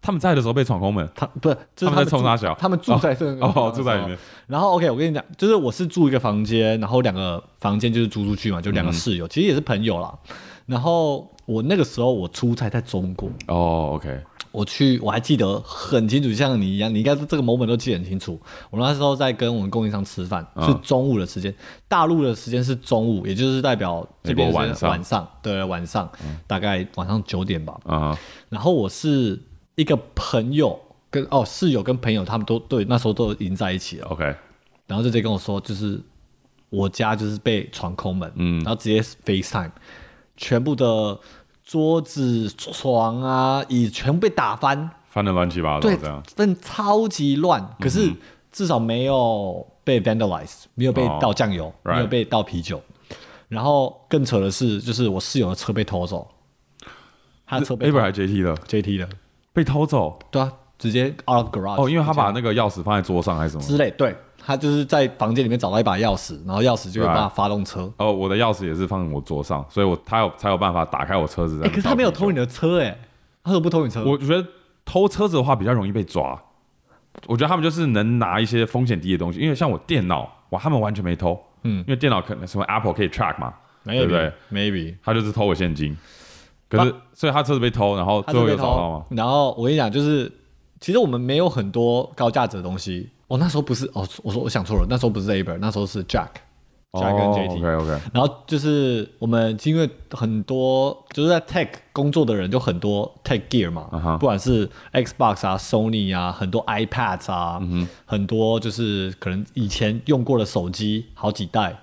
[0.02, 2.56] 他们在的时候被闯空门，他不是，就是他们在冲他小。
[2.56, 4.18] 他们住在这个哦住在里面。
[4.48, 10.12] 然后 OK，我跟你讲，就是我是住一个房间，然后两个房间就是租出去嘛，就两个室友，其实也是朋友啦。
[10.66, 18.40] 然后我那个时候我出差在中国，哦，OK，我去我还记得很清楚，像你一样，你应该是这个 moment 都记得很清楚。
[18.70, 20.66] 我那时候在跟我们供应商吃饭，嗯。
[20.66, 21.54] 是中午的时间，
[21.88, 24.76] 大陆的时间是中午，也就是代表这边晚上。
[24.76, 26.10] 是晚上，对，晚上、
[26.48, 27.78] 大概晚上九点吧。
[27.86, 28.18] 啊、
[28.50, 29.38] 然后我是
[29.76, 30.80] 一个朋友
[31.10, 34.24] 跟哦室友跟朋友他们都对那时候都已经在一起了，o k
[34.88, 36.00] 然后就直接跟我说，就是
[36.70, 38.60] 我家就是被闯空门，嗯。
[38.64, 39.72] 然后直接 FaceTime，
[40.36, 41.20] 全部的
[41.64, 48.12] 桌子、床啊、椅全部被打翻，翻的乱七八糟对这样，，分超级乱，可是
[48.52, 51.18] 至少没有被 vandalize，没有被哦。
[51.22, 52.82] 倒酱油没有被倒啤酒。
[53.48, 56.26] 然后更扯的是，就是我室友的车被偷走，
[57.46, 59.10] 他的车被 a 偷 b r 还 JT 的？JT 的，
[59.54, 61.84] 被偷走对啊，直接 out of garage。
[61.84, 63.64] 哦，因为他把那个钥匙放在桌上还是什么？
[63.64, 67.92] 之类，对他就是在房间里面找到一把钥匙，然后钥匙就有 Right 办法发动车。
[67.98, 71.62] 哦，我的钥匙也是放我桌上，所以我他有才有办法打开我车子。
[71.64, 72.98] 哎、可是他没有偷你的车、哎，
[73.44, 74.04] 他怎么不偷你车？
[74.04, 74.48] 我觉得
[74.86, 76.40] 偷车子的话比较容易被抓。
[77.28, 85.96] 我觉得他们就是能拿一些风险低的东西，因为像我电脑，哇，他们完全没偷，嗯因为电脑可能什么 Apple 可以 track 嘛，对不对？？Maybe 他就是偷我现金，
[86.78, 89.06] 可是所以他车子被偷，然后最后找到吗？
[89.10, 89.16] 偷。
[89.16, 90.32] 然后我跟你讲，就是
[90.80, 93.10] 其实我们没有很多高价值的东西。
[93.28, 96.30] 我、那时候不是哦，我说我想错了，那时候不是 Aber，那时候是 Jack。
[96.94, 107.62] Jack 跟 JT，、OK OK，然后就是我们因为很多就是在 tech 工作的人就很多 tech gear 嘛不管是 Xbox 啊、Sony 啊，很多 iPads 啊，
[108.04, 111.80] 很多就是可能以前用过的手机好几代，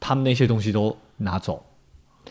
[0.00, 1.62] 他们那些东西都拿走，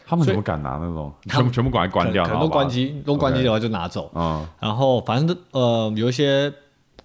[0.10, 1.13] 他们怎么敢拿那种？
[1.28, 4.10] 他们全部全部赶快关掉，可能然后把都关机，都关机的话就拿走。
[4.15, 4.48] 嗯。
[4.60, 6.52] 然后反正呃有一些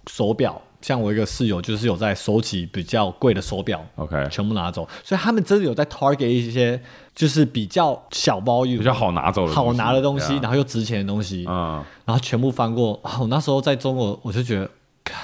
[0.07, 6.81] 手表，像我一个室友就是有在收集比较贵的手表，，OK，全部拿走，所以他们真的有在 target 一些
[7.13, 12.99] 就是比较小包比较好拿走的，好拿的东西，然后又值钱的东西，嗯，然后全部翻过。
[13.03, 14.69] 啊我那时候在中国，我就觉得，
[15.03, 15.21] 看，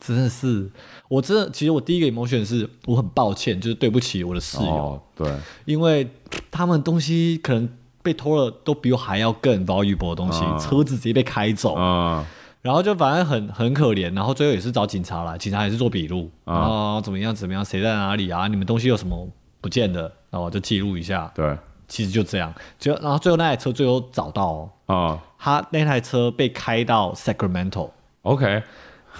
[0.00, 0.68] 真的是，
[1.12, 5.30] 我真的，其实我第一个 emotion 是我很抱歉，就是对不起我的室友，哦，对，
[5.66, 6.08] 因为
[6.50, 7.68] 他们东西可能
[8.02, 10.58] 被偷了，都比我还要更 valuable 的东西，嗯。
[10.58, 12.24] 车子直接被开走，嗯。
[12.62, 18.48] 然后就反正很很可怜，然后最后也是找警察来，警察也是做笔录，啊然后怎么样怎么样，谁在哪里啊？
[18.48, 19.28] 你们东西有什么
[19.60, 21.30] 不见的，然后我就记录一下。
[21.34, 21.54] 对，
[21.88, 28.62] 其实就这样，就然后最后那台车最后找到哦，啊他那台车被开到 Sacramento，，OK，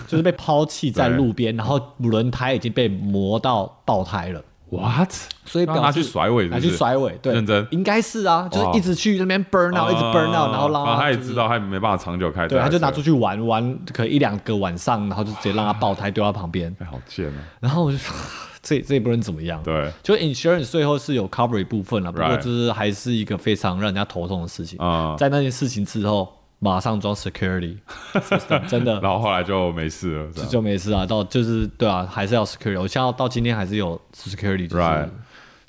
[0.06, 4.42] 就是被抛弃在路边，然后轮胎已经被磨到爆胎了。
[4.70, 5.10] What？
[5.44, 18.16] 所以拿去甩尾拿去甩尾，对，认真应该是啊，就是一直去那边 burn out，一直 burn out，然后让他也就是知道他没办法长久开，对，他就拿出，去玩玩，可能一两个晚上，然后就直接让他爆胎丢到旁边，哎，好贱啊，然后我就说
[18.62, 19.62] 这这也不能怎么样。
[19.62, 24.78] 对，就 insurance 最后是有 cover 一部分了，不过就是还是一个非常让人家头痛的事情。
[24.78, 26.32] 啊，在那件事情之后，
[26.64, 27.76] 马上装 security
[28.68, 31.04] 真的然后后来就没事了，就就没事啊。
[31.04, 32.80] 到就是对啊，还是要 security。
[32.80, 35.08] 我现在到今天还是有 security，就是 Right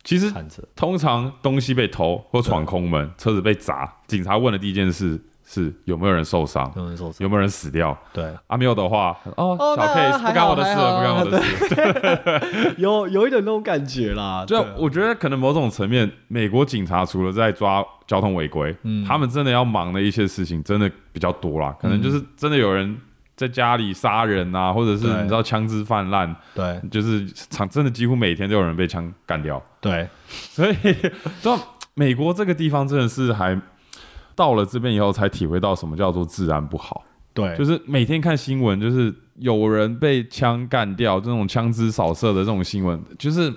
[0.03, 0.32] 其实。
[0.75, 7.97] 通常东西被偷或闯空门，车子被砸，警察问的第一件事是有没有人受伤，有人受伤有没有人死掉。
[8.12, 12.75] 对，啊，没有的话，哦，哦小那 case 不干我的事了，不干我的事。
[12.82, 14.43] 有有一点那种感觉啦。
[14.47, 21.75] 就我觉得可能某种层面，美国警察除了在抓交通违规，嗯他们真的要忙的一些事情真的比较多啦。
[21.79, 22.97] 可能就是真的有人
[23.36, 29.62] 在家里杀人啊，或者是你知道枪支泛滥，对就是场真的几乎每天都有人被枪干掉。
[29.82, 30.73] 对所以，
[31.41, 31.60] 知道
[31.95, 33.60] 美国这个地方真的是还
[34.36, 37.04] 到了这边以后才体会到什么叫做治安不好。
[37.34, 43.52] 对，就是每天看新闻，就是有人被枪干掉，这种枪支扫射的这种新闻，就是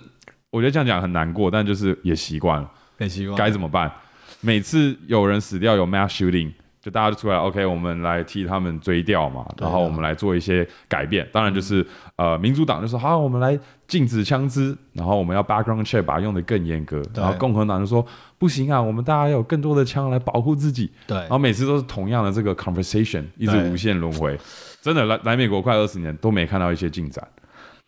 [0.50, 3.36] 我觉得这样讲很难过，但就是也习惯了，很习惯。
[3.36, 3.92] 该怎么办？
[4.40, 11.28] 每次有人死掉有 mass shooting，就大家就出来，OK，我们来替他们追掉嘛，然后我们来做一些改变。
[11.30, 17.02] 当然就是、呃，民主党就说好，我们来禁止枪支，然后我们要 background check 把它用的更严格。
[17.14, 18.04] 然后共和党就说
[18.38, 20.90] 不行啊，我们大家要有更多的枪来保护自己。
[21.06, 24.38] 对然后每次都是同样的这个 conversation，一直无限轮回。
[24.80, 27.26] 真的来来美国快二十年都没看到一些进展。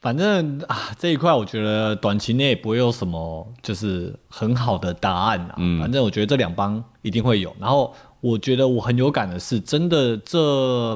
[0.00, 5.54] 反正啊，这一块我觉得短期内不会有什么就是很好的答案啊。
[5.56, 7.56] 嗯反正我觉得这两帮一定会有。
[7.58, 10.94] 然后我觉得我很有感的是，真的这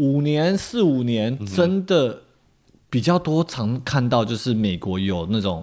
[0.00, 2.22] 五年四五年，嗯真的
[2.88, 5.62] 比较多常看到就是美国有那种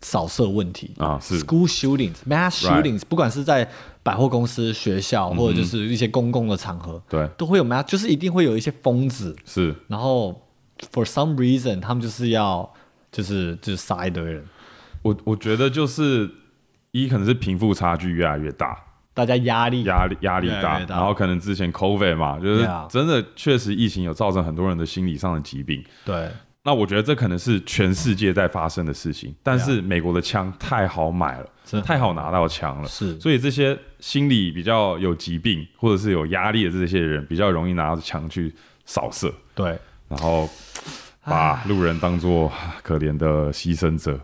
[0.00, 0.90] 扫射问题。
[0.98, 1.38] 啊是。
[1.40, 3.70] School shootings、mass shootings，不管是在
[4.02, 9.34] 百货公司、学校，或者就是一些公共的场合，对，都会有 mass，就是一定会有一些疯子。
[9.44, 9.74] 是。
[9.86, 10.42] 然后
[10.92, 12.68] for some reason 他们就是要
[13.12, 14.44] 就是就是杀一堆人，
[15.02, 16.28] 我我觉得就是
[16.90, 18.76] 一可能是贫富差距越来越大，
[19.16, 19.82] 大家压力。
[19.84, 25.82] 压力压力大，然后可能之前 COVID 嘛，就是真的确实疫情有造成很多人的心理上的疾病。
[26.04, 26.30] 对。
[26.62, 31.48] 那我觉得这可能是全世界在发生的事情，但是美国的枪太好买了
[31.84, 33.18] 太好拿到枪了，是。
[33.20, 38.52] 所以这些心理比较有疾病或者是有压力的这些人，比较容易拿着枪去
[38.84, 40.50] 扫射，对，然后
[41.22, 42.52] 把路人当做
[42.82, 44.18] 可怜的牺牲者。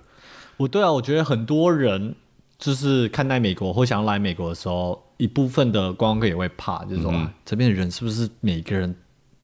[0.56, 2.16] 我对啊，我觉得很多人
[2.62, 8.94] 就是看待美国或想要来美国的时候，一部分的观光客也会怕，就是说、嗯啊这边的人是不是每个人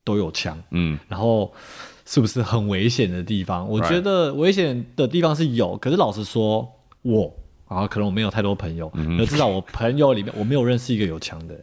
[0.05, 1.53] 都有枪，嗯，然后
[2.07, 3.69] 是不是很危险的地方？
[3.69, 6.67] 我觉得危险的地方是有，可是老实说，
[7.03, 7.35] 我
[7.67, 11.55] 啊，可能我没有太多朋友，嗯至少我朋友里面我没有认识一个有枪的。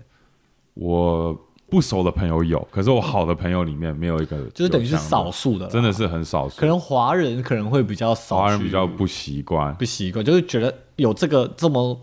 [0.73, 1.33] 我
[1.69, 6.59] 不熟的朋友有，可是我好的朋友里面没有一个有，就是等于是少数的，真的是很少数。
[6.59, 6.65] 可。
[6.67, 12.01] 能华人可能会比较少，华人比较不习惯，不习惯，就是觉得有这个这么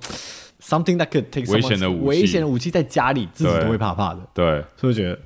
[0.61, 2.07] something that could take 危险的武器。
[2.07, 5.19] 危险的武器在家里，自己都会怕怕的，对，所以我觉得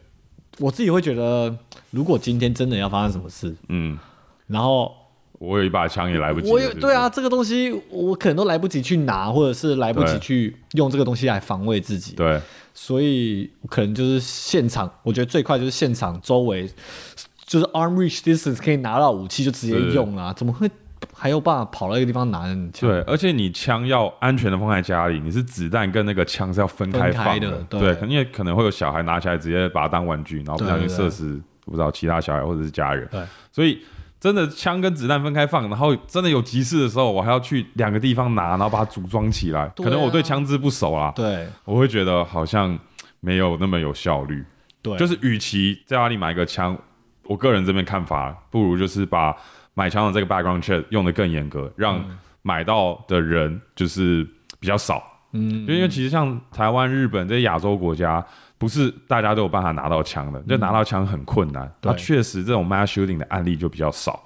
[0.59, 1.55] 我自己会觉得，
[1.91, 3.99] 如果今天真的要发生什么事，嗯，
[4.47, 4.91] 然后
[5.39, 6.53] 我有一把枪也来不及了。
[6.53, 10.19] 我有是不是对啊，，这个东西我可能都来不及去拿，或者是来不及对。
[10.21, 12.41] 去用这个东西来防卫自己，对，
[12.73, 16.67] 所以可能就是现场，我觉得最快就是现场周围
[17.45, 20.71] 就是 arm reach distance 可以拿到武器就直接用啊，怎么会
[21.15, 22.45] 还有办法跑到一个地方拿？
[22.79, 33.09] 对，而且你枪要安全的放在家里，你是子弹跟那个枪是要分开放的对对，可能因为可能会有小孩拿起来直接把它当玩具，然后不小心射死不知道其他小孩或者是家人。
[33.11, 33.83] 对，所以
[34.21, 39.63] 真的枪跟子弹分开放，然后真的有急事的时候，我还要去两个地方拿，然后把它组装起来。
[39.63, 42.79] 啊可能我对枪支不熟啦，对我会觉得好像
[43.21, 44.45] 没有那么有效率。
[44.83, 46.77] 对，就是与其在家里买一个枪，
[47.25, 49.37] 我个人这边看法，不如就是把
[49.77, 52.05] 买枪的这个 background check 用的更严格，让
[52.43, 54.27] 买到的人就是
[54.59, 55.01] 比较少。
[55.31, 58.27] 嗯，因为其实像台湾、日本这些亚洲国家，
[58.59, 61.71] 不是大家都有办法拿到枪的，就拿到枪很困难。
[61.83, 64.21] 那确实这种 mass shooting 的案例就比较少。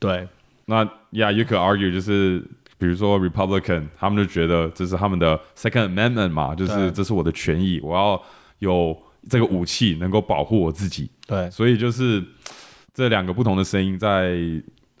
[0.00, 0.26] 对
[0.64, 2.42] 那 yeah，you could argue 就是。
[2.78, 8.22] 比如说 Republican，他们就觉得这是他们的 Second Amendment 嘛，就是这是我的权益，我要
[8.58, 8.94] 有
[9.30, 11.10] 这个武器能够保护我自己。
[11.26, 12.22] 对所以就是
[12.92, 14.36] 这两个不同的声音在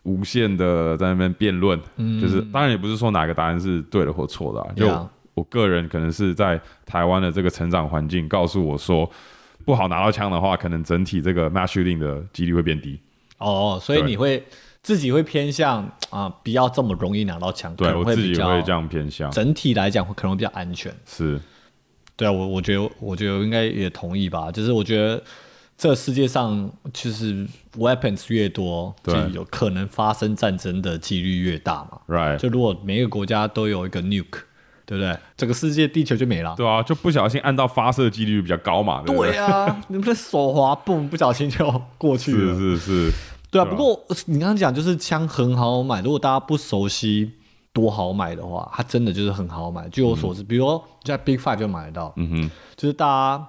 [0.06, 1.78] 无限的在那边辩论，
[2.20, 9.10] 就是当然也不是说哪个答案是对的或错的、啊，就我个人可能是在台湾的这个成长环境告诉我说，
[9.64, 12.98] 不好拿到枪的话，可能整体这个 mass shooting 的几率会变低。
[13.38, 14.42] 哦，所以你会
[14.82, 20.94] 自己会偏向啊，不要这么容易拿到枪，对我自己能会这样偏向，整体来讲会可能会比较安全。
[21.04, 21.38] 是。
[22.16, 25.22] 对啊，我我觉得我觉得应该也同意吧，就是我觉得
[25.78, 31.98] 这世界上就是 weapons 越多，就对有可能发生战争的几率越大嘛。
[32.08, 34.40] right，就如果每一个国家都有一个 nuke，
[34.86, 35.14] 对不对？
[35.36, 36.54] 整个世界地球就没了。
[36.56, 39.32] 对啊，就不小心按到发射几率比较高嘛，对不对？
[39.32, 42.54] 对啊， 你们的手滑，嘣，不小心就过去了。
[42.54, 43.12] 是是是，
[43.50, 47.32] 对啊，不过你刚刚讲就是枪很好买，如果大家不熟悉
[47.74, 49.86] 多好买的话，它真的就是很好买。
[49.90, 53.46] 据我所知，比如说在 Big Five 就买得到，嗯哼，就是大家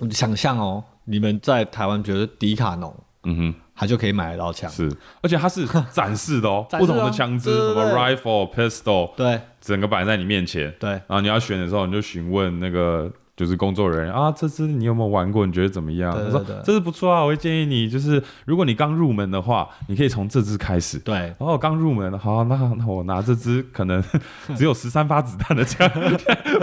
[0.00, 3.54] 嗯想象哦，你们在台湾觉得迪卡侬，嗯哼。
[3.74, 4.70] 他就可以买得到枪。
[4.70, 4.88] 是，
[5.22, 10.72] 而且它是展示的哦， 不同的枪支，什么对 rifle、pistol，对整个摆在你面前。
[10.78, 13.10] 对，然后你要选的时候，你就询问那个
[13.42, 15.44] 就是工作人员啊，这支你有没有玩过？
[15.44, 16.12] 你觉得怎么样？
[16.12, 20.96] 他说对对对这支不错啊，我会建议你，就是如果你刚入门的话，你可以从这支开始。
[21.00, 24.00] 对，然后刚入门，好，那那我拿这支可能
[24.56, 25.90] 只有十三发子弹的枪，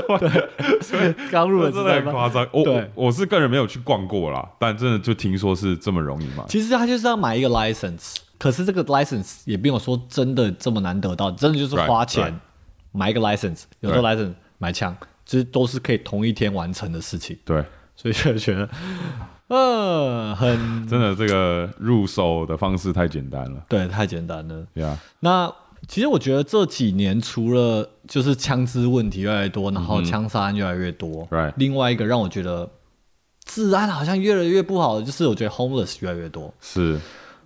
[0.82, 2.48] 所以刚入门真的很夸张。
[2.54, 6.46] 我我我是个人没有去逛过啦，但真的就听说是这么容易嘛。
[6.48, 12.36] 其实他就是要买一个 license，可是这个 license 也没有说真的这么难得到，真的就是花钱 right.
[12.92, 14.96] 买一个 license，有时候 license 买枪，
[15.30, 17.64] 其实都是可以同一天完成的事情，对，
[17.96, 18.68] 所以就觉得，
[19.50, 23.64] 呃，很真的这个入手的方式太简单了。
[23.70, 24.66] 对，太简单了。
[24.74, 25.54] 对啊，那
[25.88, 32.68] 其实我觉得这几年除了就是枪支问题越来越多，然后枪杀案越来越多，另外一个让我觉得
[33.46, 36.52] 治安好像越来越不好的，就是我觉得 homeless 越来越多。
[36.60, 37.00] 是，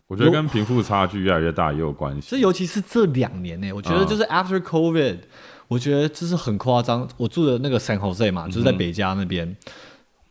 [0.08, 2.30] 我觉得跟贫富差距越来越大也有关系。
[2.32, 5.18] 这尤其是这两年呢、我觉得就是 after COVID，、
[5.68, 7.08] 我觉得这是很夸张。
[7.18, 9.56] 我住的那个 San Jose 嘛，就是在北加那边，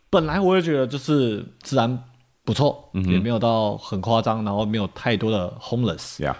[0.09, 2.03] 本来我也觉得就是治安
[2.45, 6.17] 不错，也没有到很夸张，然后没有太多的 homeless。
[6.17, 6.35] Yeah，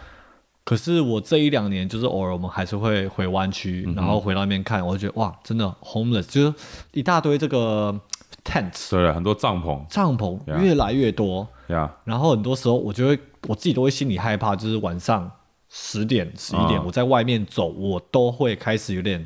[0.64, 6.54] 可是我这一两年，就是偶尔我们还是会回湾区，然后回到那边看，我就觉得哇，真的 homeless 就是
[6.92, 8.00] 一大堆这个
[8.44, 9.86] tents 对，很多帐篷。
[9.88, 11.48] 帐篷越来越多。
[11.68, 15.32] 呀然后很多时候我就会我自己都会心里害怕，就是晚上
[15.76, 19.26] 十点、十一点啊我在外面走，我都会开始有点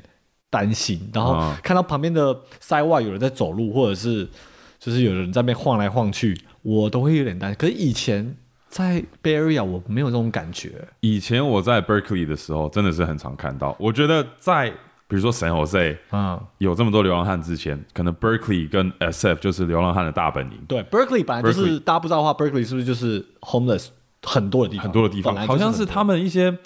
[0.50, 4.26] 担心，然后啊看到旁边的塞外有人在走路，或者是
[4.80, 7.58] 就是有人在那边晃来晃去，我都会有点担心。
[7.60, 8.38] 可是以前
[8.70, 13.76] 在 Bay Area 我没有这种感觉，以前我在 Berkeley 的时候，真的是很常看到。
[13.78, 14.70] 我觉得在
[15.10, 20.60] 比如说 San Jose 嗯，有这么多流浪汉之前，可能 Berkeley 跟 SF 就是流浪汉的大本营。
[20.68, 23.88] 对，Berkeley 本来就是大家不知道的话，Berkeley 是不是就是 homeless
[24.24, 24.84] 很多的地方？
[24.86, 26.58] 很多的地方好像是他们一些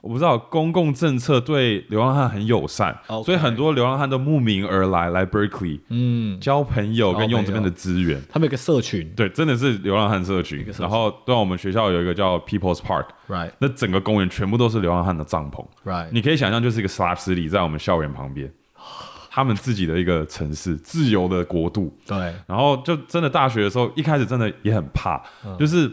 [0.00, 8.22] 我不知道公共政策对流浪汉很友善所以很多流浪汉都慕名而来来 Berkeley 嗯，交朋友跟用这边的资源。
[8.30, 10.64] 他们有个社群对，真的是流浪汉社群。
[10.66, 15.66] 社群然后，对啊，我们学校有一个叫 People's Park，，right 那整个公园全部都是流浪汉的帐篷。
[15.84, 18.48] right，你可以想象，就是一个 slab city 在我们校园旁边，
[19.32, 21.92] 他们自己的一个城市，自由的国度。
[22.06, 25.20] 对，然后就真的大学的时候，一开始真的也很怕，
[25.58, 25.90] 就是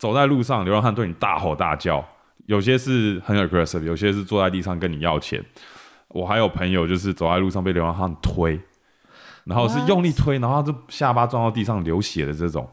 [0.00, 2.02] 走在路上，流浪汉对你大吼大叫，
[2.46, 5.44] 有些是很 aggressive，有些是坐在地上跟你要钱。
[6.08, 8.58] 我还有朋友就是走在路上被流浪汉推，
[9.44, 12.66] 然后是用力推，然后他就下巴撞到地上流血的这种。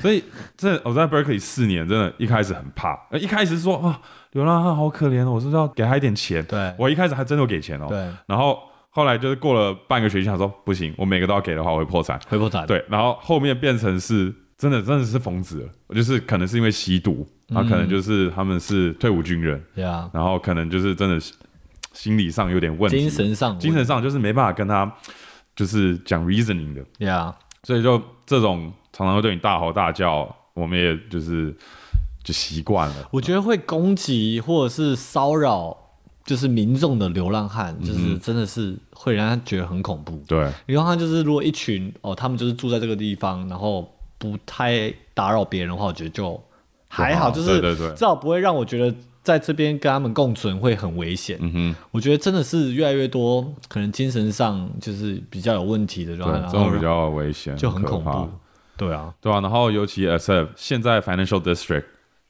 [0.00, 0.24] 所以
[0.56, 4.00] 这我在 Berkeley 四年，真的一开始很怕，呃一开始说啊，
[4.32, 6.44] 流浪汉好可怜哦，我是不是要给他一点钱？
[6.46, 7.86] 对我一开始还真的有给钱哦。
[7.88, 8.58] 对，然后
[8.90, 12.18] 后来就是过了半个学期，想说不行，我每个都要给的话，我会破产。
[12.28, 21.32] 会破产，对，然后后面变成是真的真的是疯子了，就是可能是因为吸毒，然后可能就是他们是退伍军人，呀，然后可能就是真的是
[21.92, 24.90] 心理上有点问题，精神上精神上就是没办法跟他
[25.56, 31.54] 就是讲 reasoning 的，呀，所以就这种常常会对你大吼大叫，我们也就是
[32.22, 33.08] 就习惯了。
[33.10, 35.76] 我觉得会攻击或者是骚扰，
[36.24, 37.84] 就是民众的流浪汉，嗯。
[37.84, 40.22] 就是真的是会让他觉得很恐怖。
[40.26, 43.93] 对，流浪汉就是如果一群哦，他们就是住在这个地方，然后
[44.24, 46.42] 不太打扰别人的话，我觉得就
[46.88, 51.36] 还好，就是至少不会让我觉得在这边跟他们共存会很危险。
[51.42, 58.26] 嗯哼，我觉得真的是越来越多，可能精神上就是比较有问题的流浪汉，对，然后这种比较危险，就很恐怖。
[58.78, 61.84] 对啊，对啊，然后尤其 SF 现在 Financial District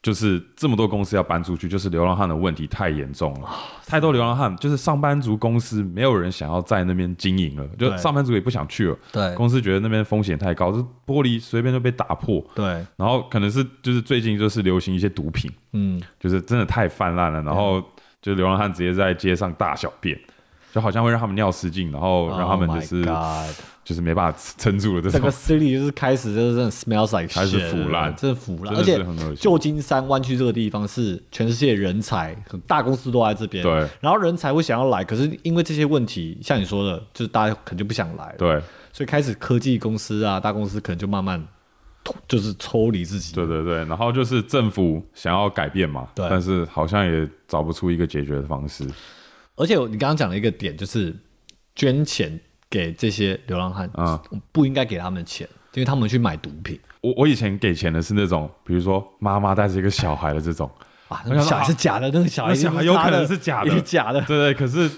[0.05, 3.49] 就是这么多公司要搬出去，就是流浪汉的问题太严重了，
[3.87, 9.35] 太多流浪汉，就是上班族公司没有人想要在那边经营了，就上班族也不想去了，对。
[9.35, 17.83] 公司觉得那边风险太高，这玻璃随便就被打破，对，然后可能是就是最近就是流行一些毒品，嗯，就是真的太泛滥了，然后
[18.21, 20.17] 就流浪汉直接在街上大小便。
[20.73, 23.05] 就好像会让他们尿失禁，然后让他们就 Oh 是、
[23.85, 25.21] 就是没办法撑住了这种。
[25.21, 28.15] 整个，city 就是开始就是真的 smells like 开始腐烂。
[28.17, 29.05] 真的腐烂，而且
[29.37, 38.61] 旧金山湾区这个地方是全世界人才，很大公司都在这边，对，然后人才会想要来，可是因为这些问题，像你说的，就是大家可能就不想来，对。
[38.93, 41.45] 所以开始科技公司啊，大公司可能就慢慢
[42.29, 46.25] 就是抽离自己，对对对，然后就是政府想要改变嘛，对。
[46.31, 48.87] 但是好像也找不出一个解决的方式。
[49.57, 51.13] 而且你刚刚讲了一个点，就是
[51.75, 52.39] 捐钱
[52.75, 54.21] 给这些流浪汉，嗯
[54.51, 56.77] 不应该给他们钱，因为他们去买毒品。
[57.01, 60.69] 我我以前给钱的是那种，比如说妈妈带着一个小孩的这种，
[61.07, 61.23] 啊。
[61.25, 63.71] 那个小孩是假的，那个小孩小孩有可能是假的。
[63.71, 64.21] 是假的。
[64.23, 64.91] 对对，可是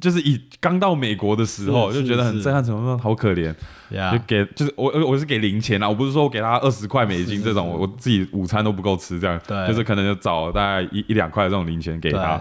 [0.00, 3.52] 就是以刚到美国的时候就觉得很震撼，怎么好可怜，
[3.90, 9.66] 就，给就是我我我是给零钱啊，我不是说我给他二十块美金这种，我我自己午餐都不够吃这样，对。
[9.66, 12.40] 就是可能就找大概一一两块这种零钱给他。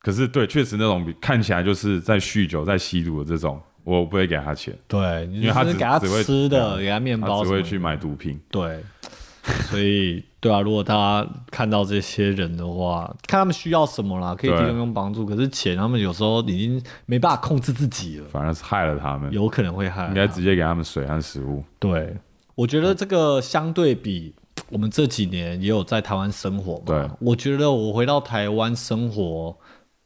[0.00, 3.60] 可是对，确实那种比看起来就是在酗酒、在吸毒的这种，
[3.96, 8.38] 我不会给他钱，对，你因为他只是给他吃的，给他面包只会去买毒品。
[8.50, 8.84] 对，
[9.70, 15.24] 所以对啊，如果大家看到这些人的话，看他们需要什么啦，可以提对供帮助。
[15.24, 21.64] 可是钱，他们有时候已经没办法控制自己了，反而是害了他们，有可能会害应该直接给他们水和食物。
[21.78, 22.14] 对，
[22.54, 24.34] 我觉得这个相对比
[24.68, 29.56] 我们这几年也有在台湾生活嘛，对我觉得我回到台湾生活，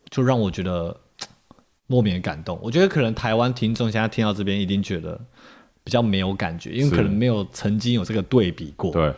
[0.09, 0.97] 就让我觉得
[1.87, 2.59] 莫名的感动。
[2.63, 5.21] 我觉得可能台湾听众现在听到这边一定觉得
[5.85, 8.93] 比较没有感觉，因为可能没有曾经有这个对比过。
[8.93, 9.11] 对，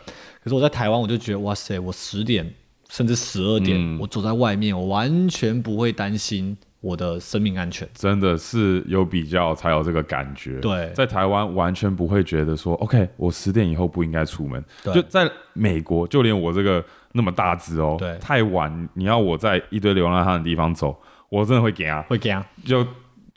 [0.43, 2.53] 可是我在台湾，我就觉得哇塞，我十点
[2.89, 7.87] 甚至十二点，嗯我走在外面，我完全不会担心我的生命安全。
[7.93, 10.59] 真的是有比较才有这个感觉。
[10.59, 14.63] 对在台湾完全不会觉得说，OK，我十点以后不应该出门。
[14.83, 20.95] 对就在美国，就连我这个那么大只哦，对太晚你要我在一堆流浪汉的地方走，
[21.39, 22.03] 我真的会给啊。
[22.07, 22.85] 会给啊，就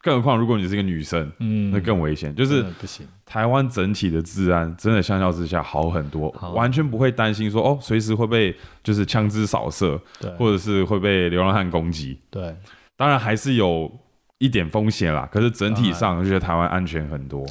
[0.01, 2.35] 更何况如果你是一个女生，嗯那更危险。
[2.35, 3.07] 就是不行。
[3.27, 12.19] 台湾整体的治安真的相较之下好很多，好完全不会担心说哦，随时会被就是枪支扫射，对或者是会被流浪汉攻击。
[12.31, 12.57] 对，
[12.97, 13.91] 当然还是有
[14.39, 17.45] 一点风险啦，可是整体上就觉得台湾安全很多。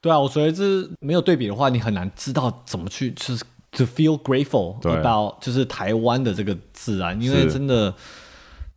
[0.00, 7.92] 对啊，我所以这没有对比的话，你很难知道怎么去就是 to feel grateful 对 about 就是台湾的这个治安，因为真的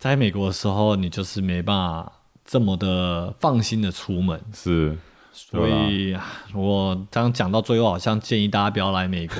[0.01, 2.11] 在美国的时候，你就是没办法
[2.43, 4.41] 这么的放心的出门。
[4.51, 4.97] 是，
[5.31, 6.17] 所以，
[6.55, 9.35] 我刚刚讲到最后，好像建议大家不要来美国。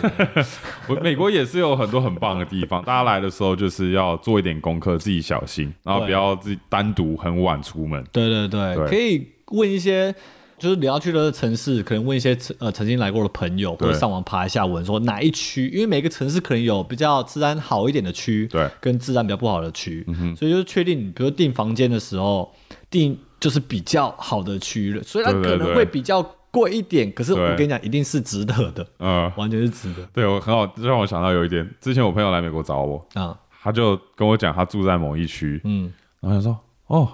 [0.88, 8.06] 我美国也是有很多很棒的地方，大家来的时候就是要做一点功课，自己小心，然后不要自己单独很晚出门。
[8.12, 10.14] 对对对，对可以问一些，
[10.62, 18.62] 就是你要去的城市，可能问一些呃曾经来过的朋友，或者上网爬一下文，说哪一区，因为每个城市可能有比较治安好一点的区，对。
[18.62, 20.06] 嗯跟治安比较不好的区，
[20.38, 22.52] 所以就是确定，比如说订房间的时候
[22.90, 25.58] 订就是比较好的区域了，虽然对对对。
[25.58, 30.04] 可能会比较贵一点，可是我跟你讲，一定是值得的，嗯，完全是值得。
[30.14, 37.08] 对我很好，这让我想到有一点，之前我朋友来美国找我，啊，他就跟我讲他住在某一区，嗯，然后他说：“哦，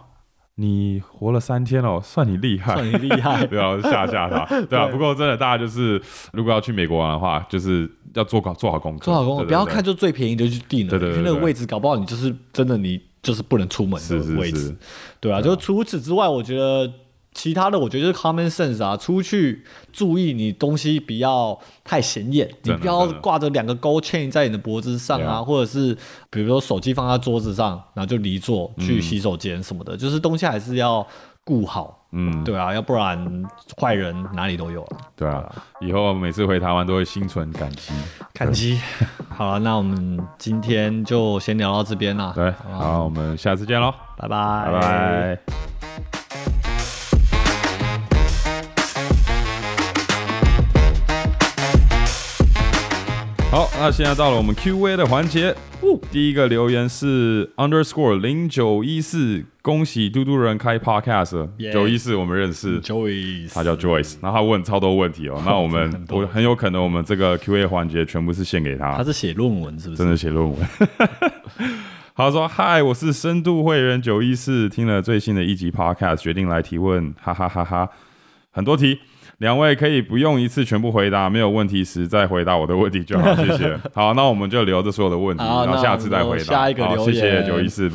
[0.60, 4.45] 你活了三天哦，算你厉害。”算你厉害 对啊，吓吓他。
[4.66, 6.01] 对啊，不过真的，大家就是
[6.34, 9.84] 如果要去美国玩的话，就是要做好做好功课，做好功课，不要看。
[9.84, 14.76] 就最便宜的就去订了，对对对对因为那个位置搞不好你就是真的你就是不能出门的位置是，
[15.20, 16.91] 对啊，就除此之外，我觉得
[17.38, 19.64] 其他的，我觉得就是 common sense 啊，出去
[19.94, 25.96] 注意你东西不要太显眼，你不要挂着两个 gold chain 在你的脖子上啊，或者是
[26.32, 31.06] 比如说手机放在桌子上，然后就离座嗯去洗手间什么的，就是东西还是要
[31.44, 33.46] 顾好，嗯，对啊，要不然
[33.80, 34.98] 坏人哪里都有了。
[35.16, 35.48] 对啊，
[35.80, 37.94] 以后每次回台湾都会心存感激。
[38.34, 38.82] 感激。
[39.30, 42.34] 好了，那我们今天就先聊到这边啦。
[42.34, 46.26] 对，好，我们下次见喽，拜拜，拜拜。
[53.50, 55.56] 好，那现在到了我们 Q&A 的环节。
[56.12, 65.41] 第一个留言是 underscore 零九一四，恭喜嘟嘟人开 podcast 九一四我们认识，Joey，他叫 Joyce，然后他问超多问题哦。
[65.45, 69.98] 那我们很我很有可能我们这个 Q&A 环节全部是献给他他，是写论文是不是？
[70.00, 70.60] 真的写论文。
[72.16, 77.88] 他说：“嗨，我是深度会员九一四，听了最新的一集 Podcast，决定来提问，哈哈哈哈！
[78.52, 79.00] 很多题，
[79.40, 83.80] 两位可以不用一次全部回答，没有问题时再回答我的问题就好，谢谢。
[83.94, 86.44] 好，那我们就留着所有的问题，然后下次再回答。
[86.44, 87.92] 下一个谢谢言九一四。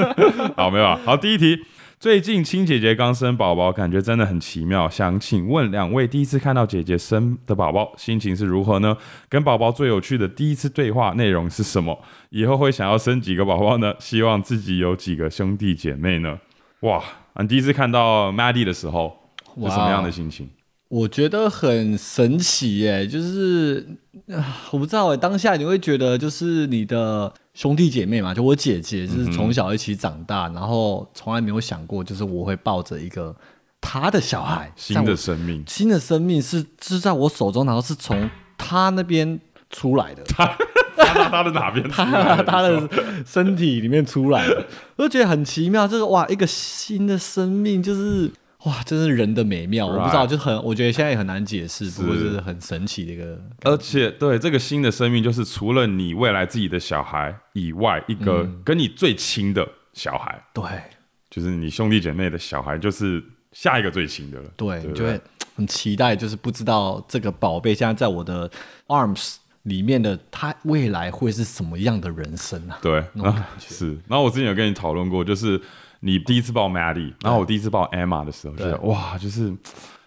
[0.56, 0.96] 好，没有了。
[1.04, 1.58] 好，第一题。
[2.00, 4.88] 最近亲姐姐刚生宝宝，感觉真的很奇妙。
[4.88, 8.96] 想请问两位，第一次看到姐姐生的宝宝，心情是如何呢？
[9.28, 12.00] 跟宝宝最有趣的第一次对话内容是什么？
[12.30, 13.92] 以后会想要生几个宝宝呢？
[13.98, 16.38] 希望自己有几个兄弟姐妹呢？
[16.82, 17.02] 哇，
[17.40, 20.48] 你第一次看到 Maddie 的时候是什么样的心情？
[20.88, 23.86] 我觉得很神奇耶，就是
[24.28, 33.36] 啊我不知道哎，当下你会觉得就是你的兄弟姐妹嘛，就我姐姐，就是从小一起长大，然后从来没有想过，就是我会抱着一个
[33.80, 39.38] 她的小孩，新的生命，新的生命是是在我手中，然后是从她那边
[39.70, 40.22] 出来的。
[40.98, 42.88] 他他他的哪边他他的
[43.24, 44.66] 身体里面出来的，
[44.96, 45.86] 我就觉得很奇妙。
[45.86, 48.30] 就是哇，一个新的生命，就是
[48.64, 49.86] 哇，真是人的美妙。
[49.86, 53.40] 我不知道就很，我觉得现在也很难解释，不过是就是很神奇的一个。
[53.62, 60.64] 而且对这个新的生命，就是除了你未来自己的小孩以外，一个嗯跟你最亲的小孩，对
[61.30, 64.50] 就是你兄弟姐妹的小孩，就是下一个最亲的了。
[64.56, 65.20] 对，对不你就会
[65.54, 68.50] 很期待，就是不知道这个宝贝现在在我的
[68.88, 72.78] arms 里面的，他未来会是什么样的人生啊？
[72.82, 73.90] 对，那种感啊是。
[74.08, 75.60] 然后我之前有跟你讨论过，就是
[76.00, 79.52] 你第一次抱 Maddie，然后我第一次抱 Emma 的时候，觉得哇，就是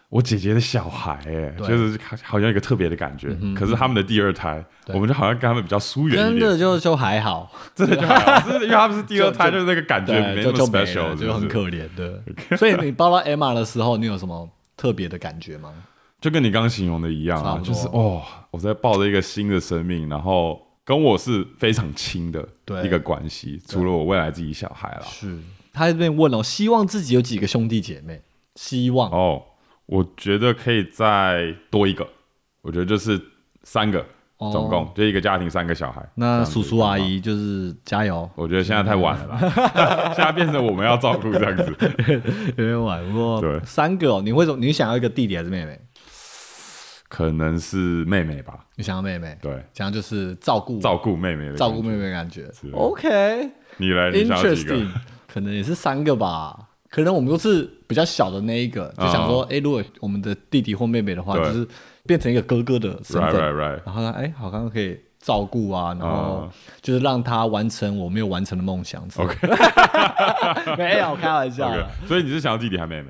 [0.10, 3.36] 我姐姐的小孩，哎，就是好像一个特别的感觉。
[3.56, 12.22] 可是他们的第二胎，我们就好像跟他们比较疏远一真，的就就还好，真的就还好，就是因为他们是第二胎， 就就是那个感觉，没那么就就没 special，就很可怜的。
[12.58, 15.72] 所以你抱到 Emma 的时候，你有什么特别的感觉吗？
[16.20, 18.22] 就跟你刚刚形容的一样啊，就是哦，
[18.52, 22.84] 我在抱着一个新的生命，然后跟我是非常亲的对。
[22.84, 25.02] 一个关系，除了我未来自己小孩啦。
[25.10, 25.36] 是
[25.74, 28.22] 他这边问哦，希望自己有几个兄弟姐妹？
[28.56, 29.42] 希望哦，
[29.86, 32.08] 我觉得可以再多一个，
[32.62, 33.20] 我觉得就是
[33.64, 34.06] 三个，
[34.38, 36.06] 哦总共就一个家庭三个小孩。
[36.16, 41.74] 那叔叔阿，姨就是加油，我觉得现在太晚了啦， 现在变成我们要照顾这样子。
[42.58, 43.06] 有点晚。
[43.10, 45.80] 不过对三个哦，你为什么你想要一个弟弟还是妹妹？
[47.08, 51.90] 可能是妹妹吧，你想要妹妹，对，想要就是照顾照顾妹妹的，照顾妹。
[51.94, 52.72] 妹的感觉是。
[52.72, 54.88] OK，你来，你想要几个 interesting，
[55.32, 56.68] 可能也是三个吧。
[56.90, 61.66] 可能我们都是比较小的那一个，就想说，哎、如果我们的弟弟或妹妹的话，就是
[62.06, 63.82] 变成一个哥哥的身份 right, right。
[63.86, 66.50] 然后呢，哎、好像可以照顾啊，然后嗯
[66.82, 69.02] 就是让他完成我没有完成的梦想。
[69.16, 69.38] OK，
[70.78, 71.72] 没有开玩笑。
[72.06, 73.08] 所以你是想要弟弟还是妹妹？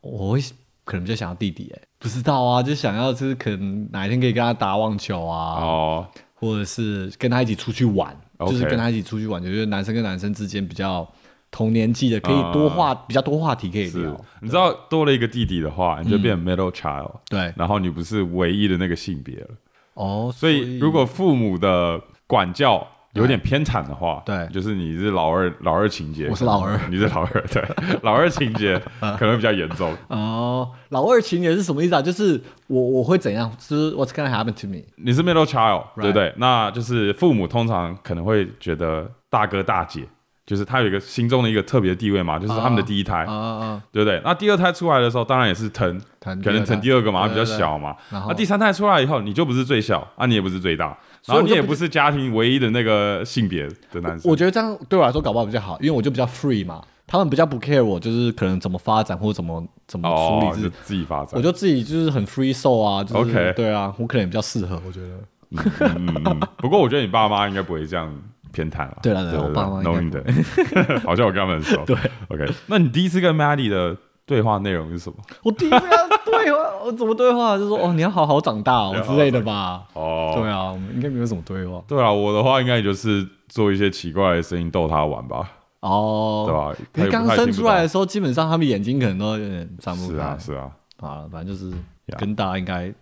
[0.00, 0.40] 我会
[0.84, 6.06] 可能比较想要弟弟、哎，不知道啊，就想要就是可能哪一天可以跟他打网球啊，哦，
[6.36, 11.06] 或者是跟他一起出去玩就是跟他一起出去玩，就是男生跟男生之间比较
[11.50, 19.48] 同年纪的，可以多话、比较多话题可以聊。，你知道多了一个弟弟的话，你就变 middle child，对，然后你不是唯一的那个性别了。
[19.94, 27.62] 哦，所以如果父母的管教有点偏袒的话，对就是你是老二，老二情节，我是老二 你是老二， 对，
[28.02, 28.80] 老二情节
[29.18, 29.92] 可能比较严重。
[30.08, 32.00] 哦，老二情节是什么意思啊？
[32.00, 33.50] 就是我我会怎样？
[33.58, 34.84] 就是 What's gonna happen to me？
[34.96, 36.32] 你是 middle child，Right 对不对？
[36.36, 40.06] 那就是父母通常可能会觉得大哥大姐，
[40.50, 44.20] 就是他有一个心中的一个特别地位嘛，就是他们的第一胎，啊啊，对不对？
[44.24, 47.94] 那第二胎出来的时候，当然也是疼，疼可能疼第二个嘛，比较小嘛。
[48.10, 50.86] 那第三胎出来以后，你就不是最小啊，你也不是最大，
[51.26, 54.28] 然后你也不是家庭唯一的那个性别的男生。
[54.28, 61.30] 我觉得这样对我来说搞不好比较好，因为我就比较 free 嘛，他们比较不 care 我，就是可能怎么发展或者怎么怎么处理自己，自己发展。
[61.34, 65.06] 我就自己就是很 free soul 啊，就是 OK 对啊，我可能也比较适合，我觉得。
[65.52, 66.40] 嗯嗯嗯。
[66.58, 68.12] 不过我觉得你爸妈应该不会这样
[68.52, 68.98] 偏袒了。
[69.02, 71.84] 对了对啦我爸妈应该 knowing 的， 好像我跟他们很熟。
[71.84, 71.96] 对
[72.28, 72.52] ，OK。
[72.66, 73.96] 那你第一次跟 Maddie 的
[74.26, 75.16] 对话内容是什么？
[75.42, 77.56] 我第一次要对话，我怎么对话？
[77.58, 79.84] 就说哦，你要好好长大哦 之类的吧。
[79.94, 86.44] 哦，对啊，我们应该没有什么对话对啊，我的话应该也就是做一些奇怪的声音逗他玩吧，哦。
[86.46, 86.74] 对吧？
[86.92, 90.36] 可是刚生出来的时候，基本上他们眼睛可能都有点张不开是啊，。
[90.38, 90.70] 是啊，
[91.00, 91.72] 好了，反正就是
[92.18, 92.92] 跟大家应该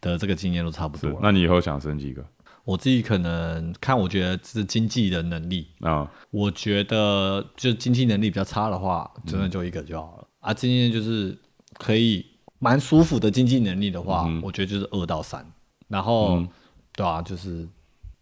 [0.00, 1.18] 的这个经验都差不多。。
[1.22, 2.22] 那你以后想生几个？
[2.64, 5.68] 我自己可能看，我觉得是经济的能力。
[5.80, 10.28] 啊，我觉得就经济能力比较差的话，真的就一个就好了。
[10.40, 11.36] 啊，今天就是
[11.74, 12.24] 可以
[12.58, 15.44] 蛮舒服的经济能力的话，我觉得就是二到三。
[15.88, 16.48] 然后，嗯
[16.96, 17.68] 对啊，就是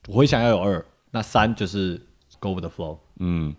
[0.08, 2.00] 我会想要有二，那三就是
[2.40, 3.54] go with the flow，嗯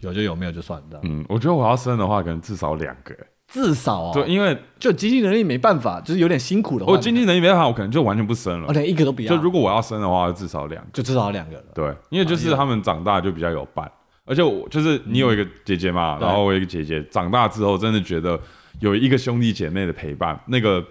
[0.00, 1.00] 有就有，没有就算的。
[1.04, 3.16] 嗯，我觉得我要生的话，可能至少两个。
[3.48, 8.66] 至少哦，对，因为就经济能力没办法，就是有点辛苦的话，我经济能力没办法，我可能就完全不生了。
[8.68, 10.90] 我连一个都不要，就如果我要生的话，至少两个。
[10.92, 11.64] 就至少两个了。
[11.74, 13.90] 对，因为就是他们长大就比较有伴，
[14.26, 18.38] 而且我就是你有一个姐姐嘛，对然后我有一个姐姐，长大之后真的觉得
[18.80, 20.84] 有一个兄弟姐妹的陪伴，那个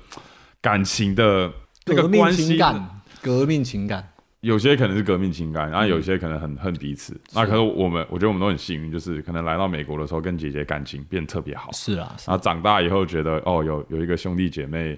[0.59, 1.51] 感情的
[1.85, 4.09] 那个革命关系，情感，革命情感，
[4.47, 7.19] 有些可能是革命情感，然后有些可能很恨彼此。
[7.33, 11.69] 那可能我们，我觉得我们都很幸运，就是可能来到美国的时候，跟姐姐感情变得特别好。
[11.73, 14.97] 是啊，是然后长大以后觉得，哦，有有一个兄弟姐妹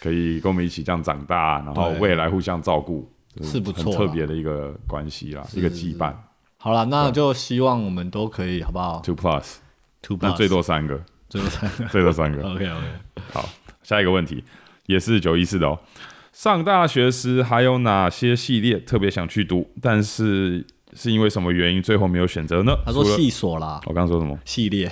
[0.00, 3.10] 可以跟我们一起这样长大，然后未来互相照顾，
[3.42, 6.14] 是不错很特别的一个关系啦，一个羁绊。
[6.58, 11.84] 好了，那就希望我们都可以，好不好 Two plus，？Two 那 plus 最多三个，最多三个。
[11.86, 12.48] 最多三个。
[12.48, 12.84] OK OK，
[13.32, 13.48] 好，
[13.82, 14.44] 下一个问题
[14.86, 15.76] 也是九一四的哦。
[16.36, 20.62] 上大学时还有哪些系列特别想去读，但是
[20.92, 22.76] 是因为什么原因最后没有选择呢？
[22.84, 24.38] 他说除了细说啦，我刚刚说什么？
[24.44, 24.86] 系列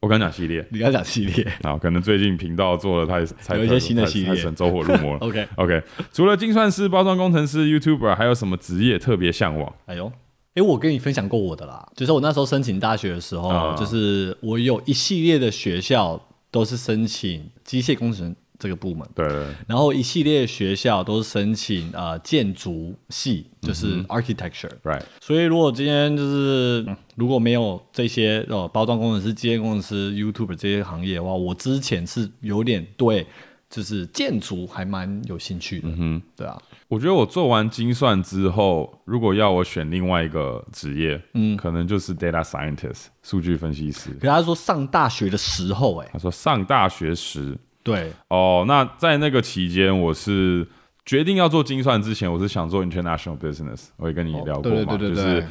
[0.06, 5.20] 我刚讲系列，你刚讲系列啊，可能最近频道做的太太有一些新的太系列走火入魔了。
[5.26, 9.74] OK，OK，除了精算师、包装工程师、YouTuber，还有什么职业特别向往？
[9.86, 10.12] 哎呦。
[10.56, 19.26] 哎，我跟你分享过我的啦，就是我那时候申请大学的时候，啊就是我有一系列的学校都是申请机械工程这个部门，对。
[19.28, 24.70] 对，然后一系列的学校都是申请呃建筑系，就是 architecture。
[24.84, 33.26] right，所以如果今天就是、嗯如果没有这些哦包装工程师、机械工程师、YouTube 这些行业的话，我之前是有点对
[33.70, 35.88] 就是建筑还蛮有兴趣的。
[35.96, 44.10] 嗯，对啊，我觉得我做完精算之后，如果要我选另外一个职业，嗯，可能就是 data scientist 数据分析师。
[44.10, 50.66] 可是他说上大学的时候、哎，他说上大学时，对，哦，那在那个期间，我是
[51.04, 55.46] 决定要做精算之前，我是想做 international business，我也跟你聊过嘛，哦对对对对就是，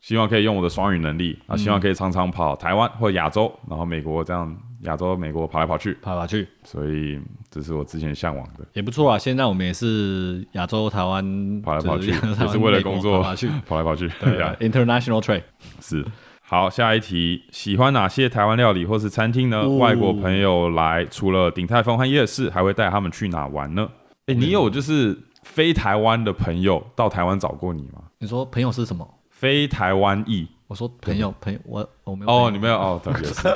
[0.00, 7.20] 希望可以用我的双语能力啊，希望可以常常跑台湾或亚洲，然后美国这样亚洲、美国跑来跑去，跑来跑去所以
[7.50, 8.64] 这是我之前向往的。
[8.72, 9.18] 也不错啊。
[9.18, 15.42] 现在我们也是亚洲、台湾跑来跑去，也是为了工作跑来跑去，跑来跑去，对 呀啊，international trade。
[15.80, 16.06] 是。
[16.50, 19.60] 好，下一题，喜欢哪些台湾料理或是餐厅呢？
[19.60, 23.88] 哦外国朋友来，除了鼎泰丰和夜市，还会带他们去哪玩呢？
[24.26, 28.02] 哎、你有就是非台湾的朋友到台湾找过你吗？
[28.18, 29.08] 你说朋友是什么？
[29.30, 33.48] 非台湾裔我说朋友，朋友，我我没有哦，你没有哦，对，也是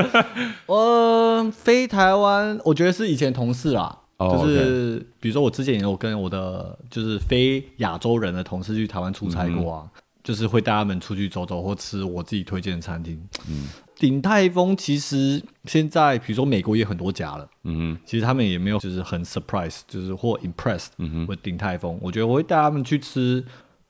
[0.64, 3.98] 呃，非台湾，我觉得是以前同事啦。
[4.16, 9.84] 哦就是比如说我之前也有跟我的就是非亚洲人的同事去台湾出差过啊，
[10.24, 13.22] 就是会带他们出去走走或吃我自己推荐的餐厅。
[13.48, 21.96] 嗯，鼎泰丰其实现在比如说美国也很多家了，嗯其实他们也没有就是很 surprise，就是或 impressed 嗯哼鼎泰丰。
[22.02, 23.44] 我觉得我会带他们去吃，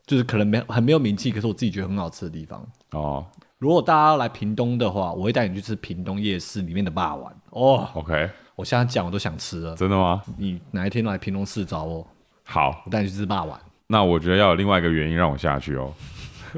[0.06, 2.66] 就是可能没很没有名气，可是我自己觉得很好吃的地方。
[2.90, 3.24] 哦
[3.58, 7.88] 如果大家来屏东的话，我会带你去吃屏东夜市里面的霸王哦。
[7.94, 9.74] ，OK，我现在讲我都想吃了。
[9.74, 10.20] 真的吗？
[10.36, 12.06] 你哪一天来屏东市找我，
[12.42, 13.58] 好，我带你去吃霸王。
[13.86, 15.94] 那我觉得要有另外一个原因让我下去哦，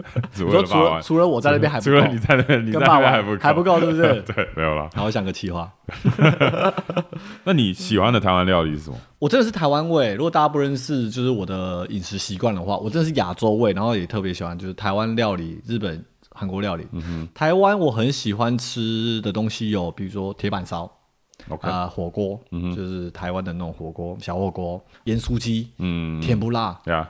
[0.35, 4.21] 除了除了我在那边还不够， 除了你在那边，你在那边还不够，还不够，对不对？
[4.35, 4.89] 对，没有了。
[4.95, 5.73] 好，我想个气话。
[7.45, 8.97] 那你喜欢的台湾料理是什么？
[9.19, 10.15] 我真的是台湾味。
[10.15, 16.87] 如果大家不认识就是我的饮食习惯的话，我真的是亚洲味，然后也特别喜欢就是台湾料理、日本、韩国料理。
[16.93, 20.91] 嗯台湾我很喜欢吃的东西有，比如说铁板烧。
[21.61, 27.09] 啊、火锅，嗯就是台湾的那种火锅，小火锅、盐酥鸡、嗯，甜不辣，呀，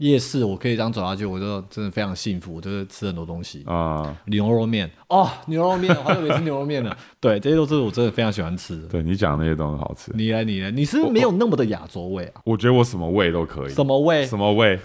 [0.00, 3.62] 夜市我可以这样走下去，我就真的非常幸福，就是吃很多东西。
[3.66, 6.96] 啊，牛肉面哦，牛肉面，我好久没吃牛肉面了。
[7.20, 8.88] 对，这些都是我真的非常喜欢吃的。
[8.88, 10.10] 对你讲那些都很好吃。
[10.14, 10.42] 你呢？
[10.42, 10.70] 你呢？
[10.70, 12.40] 你是不是没有那么的亚洲味啊？
[12.44, 14.24] 我觉得我什么味都可以，什么味？
[14.24, 14.78] 什么味，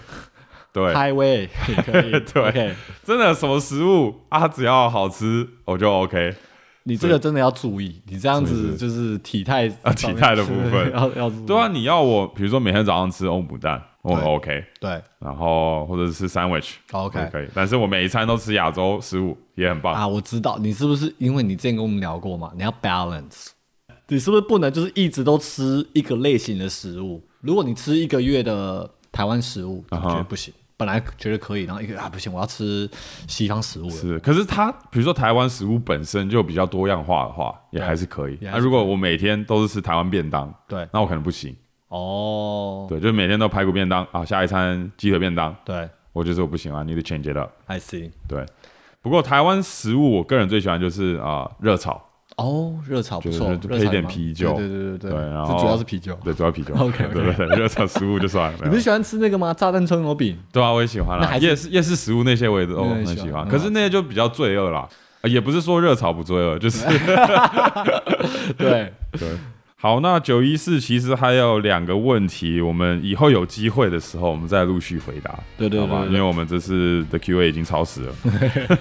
[0.70, 2.10] 对，嗨味也可以。
[2.34, 6.34] 对真的什么食物啊，只要好吃我就 OK。
[6.82, 11.30] 你这个真的要注意，你这样子就是体态啊体态的部分 要要。
[11.46, 13.82] 对啊，你要我比如说每天早上吃欧姆蛋，
[14.14, 16.74] OK，对然后或者是吃 sandwich。
[16.92, 19.94] ，OK 可以，但是我每一餐都吃亚洲食物，也很棒。
[19.94, 22.52] 啊，我知道你是不是因为你之前跟我们聊过嘛？
[22.56, 23.48] 你要 balance，
[24.08, 27.22] 你是不是不能就是一直都吃一个类型的食物？
[27.40, 30.52] 如果你吃一个月的台湾食物，就觉得不行。
[30.78, 32.86] 本来觉得可以，然后一个啊不行，我要吃
[33.26, 33.88] 西方食物。
[33.88, 38.36] 是，可是它比如说台湾食物本身就比较多样化的话，也还是可以。
[38.42, 41.56] 那、如果我每天都是吃台湾便当，对，那我可能不行。
[41.96, 47.50] 哦，对，就是每天都排骨便当啊，下一餐鸡腿便当，对我觉得我不行啊，need to change it up。
[47.66, 48.10] ，I see。
[48.28, 48.44] 对，
[49.00, 52.02] 不过台湾食物我个人最喜欢就是啊热、炒，
[52.36, 56.18] 哦，热炒不就是错，就配点热炒也蛮啤酒对对对对对然后就主要是啤酒。
[56.24, 56.74] 对，主要啤酒。
[56.74, 58.58] OK，OK 对对对，热炒食物就算了。
[58.64, 59.54] 你不是喜欢吃那个吗？
[59.54, 60.38] 炸弹葱油饼。
[60.52, 61.36] 对啊，我也喜欢啦。
[61.38, 64.88] 夜市夜市食物那些我也都很喜欢，可是那些就比较罪恶啦。
[65.22, 66.86] 啊也不是说热炒不罪恶，就是
[68.56, 69.28] 对， 对。
[69.86, 76.00] 好，那九一四其实还有两个问题，我们以后有机会的时候，我们再陆续回答，对对好吧？
[76.00, 78.12] 对因为我们这次的 Q&A 已经超时了。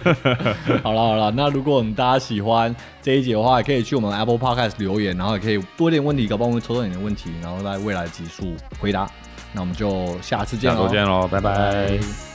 [0.82, 9.08] 好了好了，那如果我们大家喜欢这一集的话，也可以去我们 Apple Podcast 留言，然后也可以多点问题，搞不好我们抽到你的问题，然后在未来集数回答。
[9.54, 12.35] 那我们就下次见喽，下周见喽，拜拜拜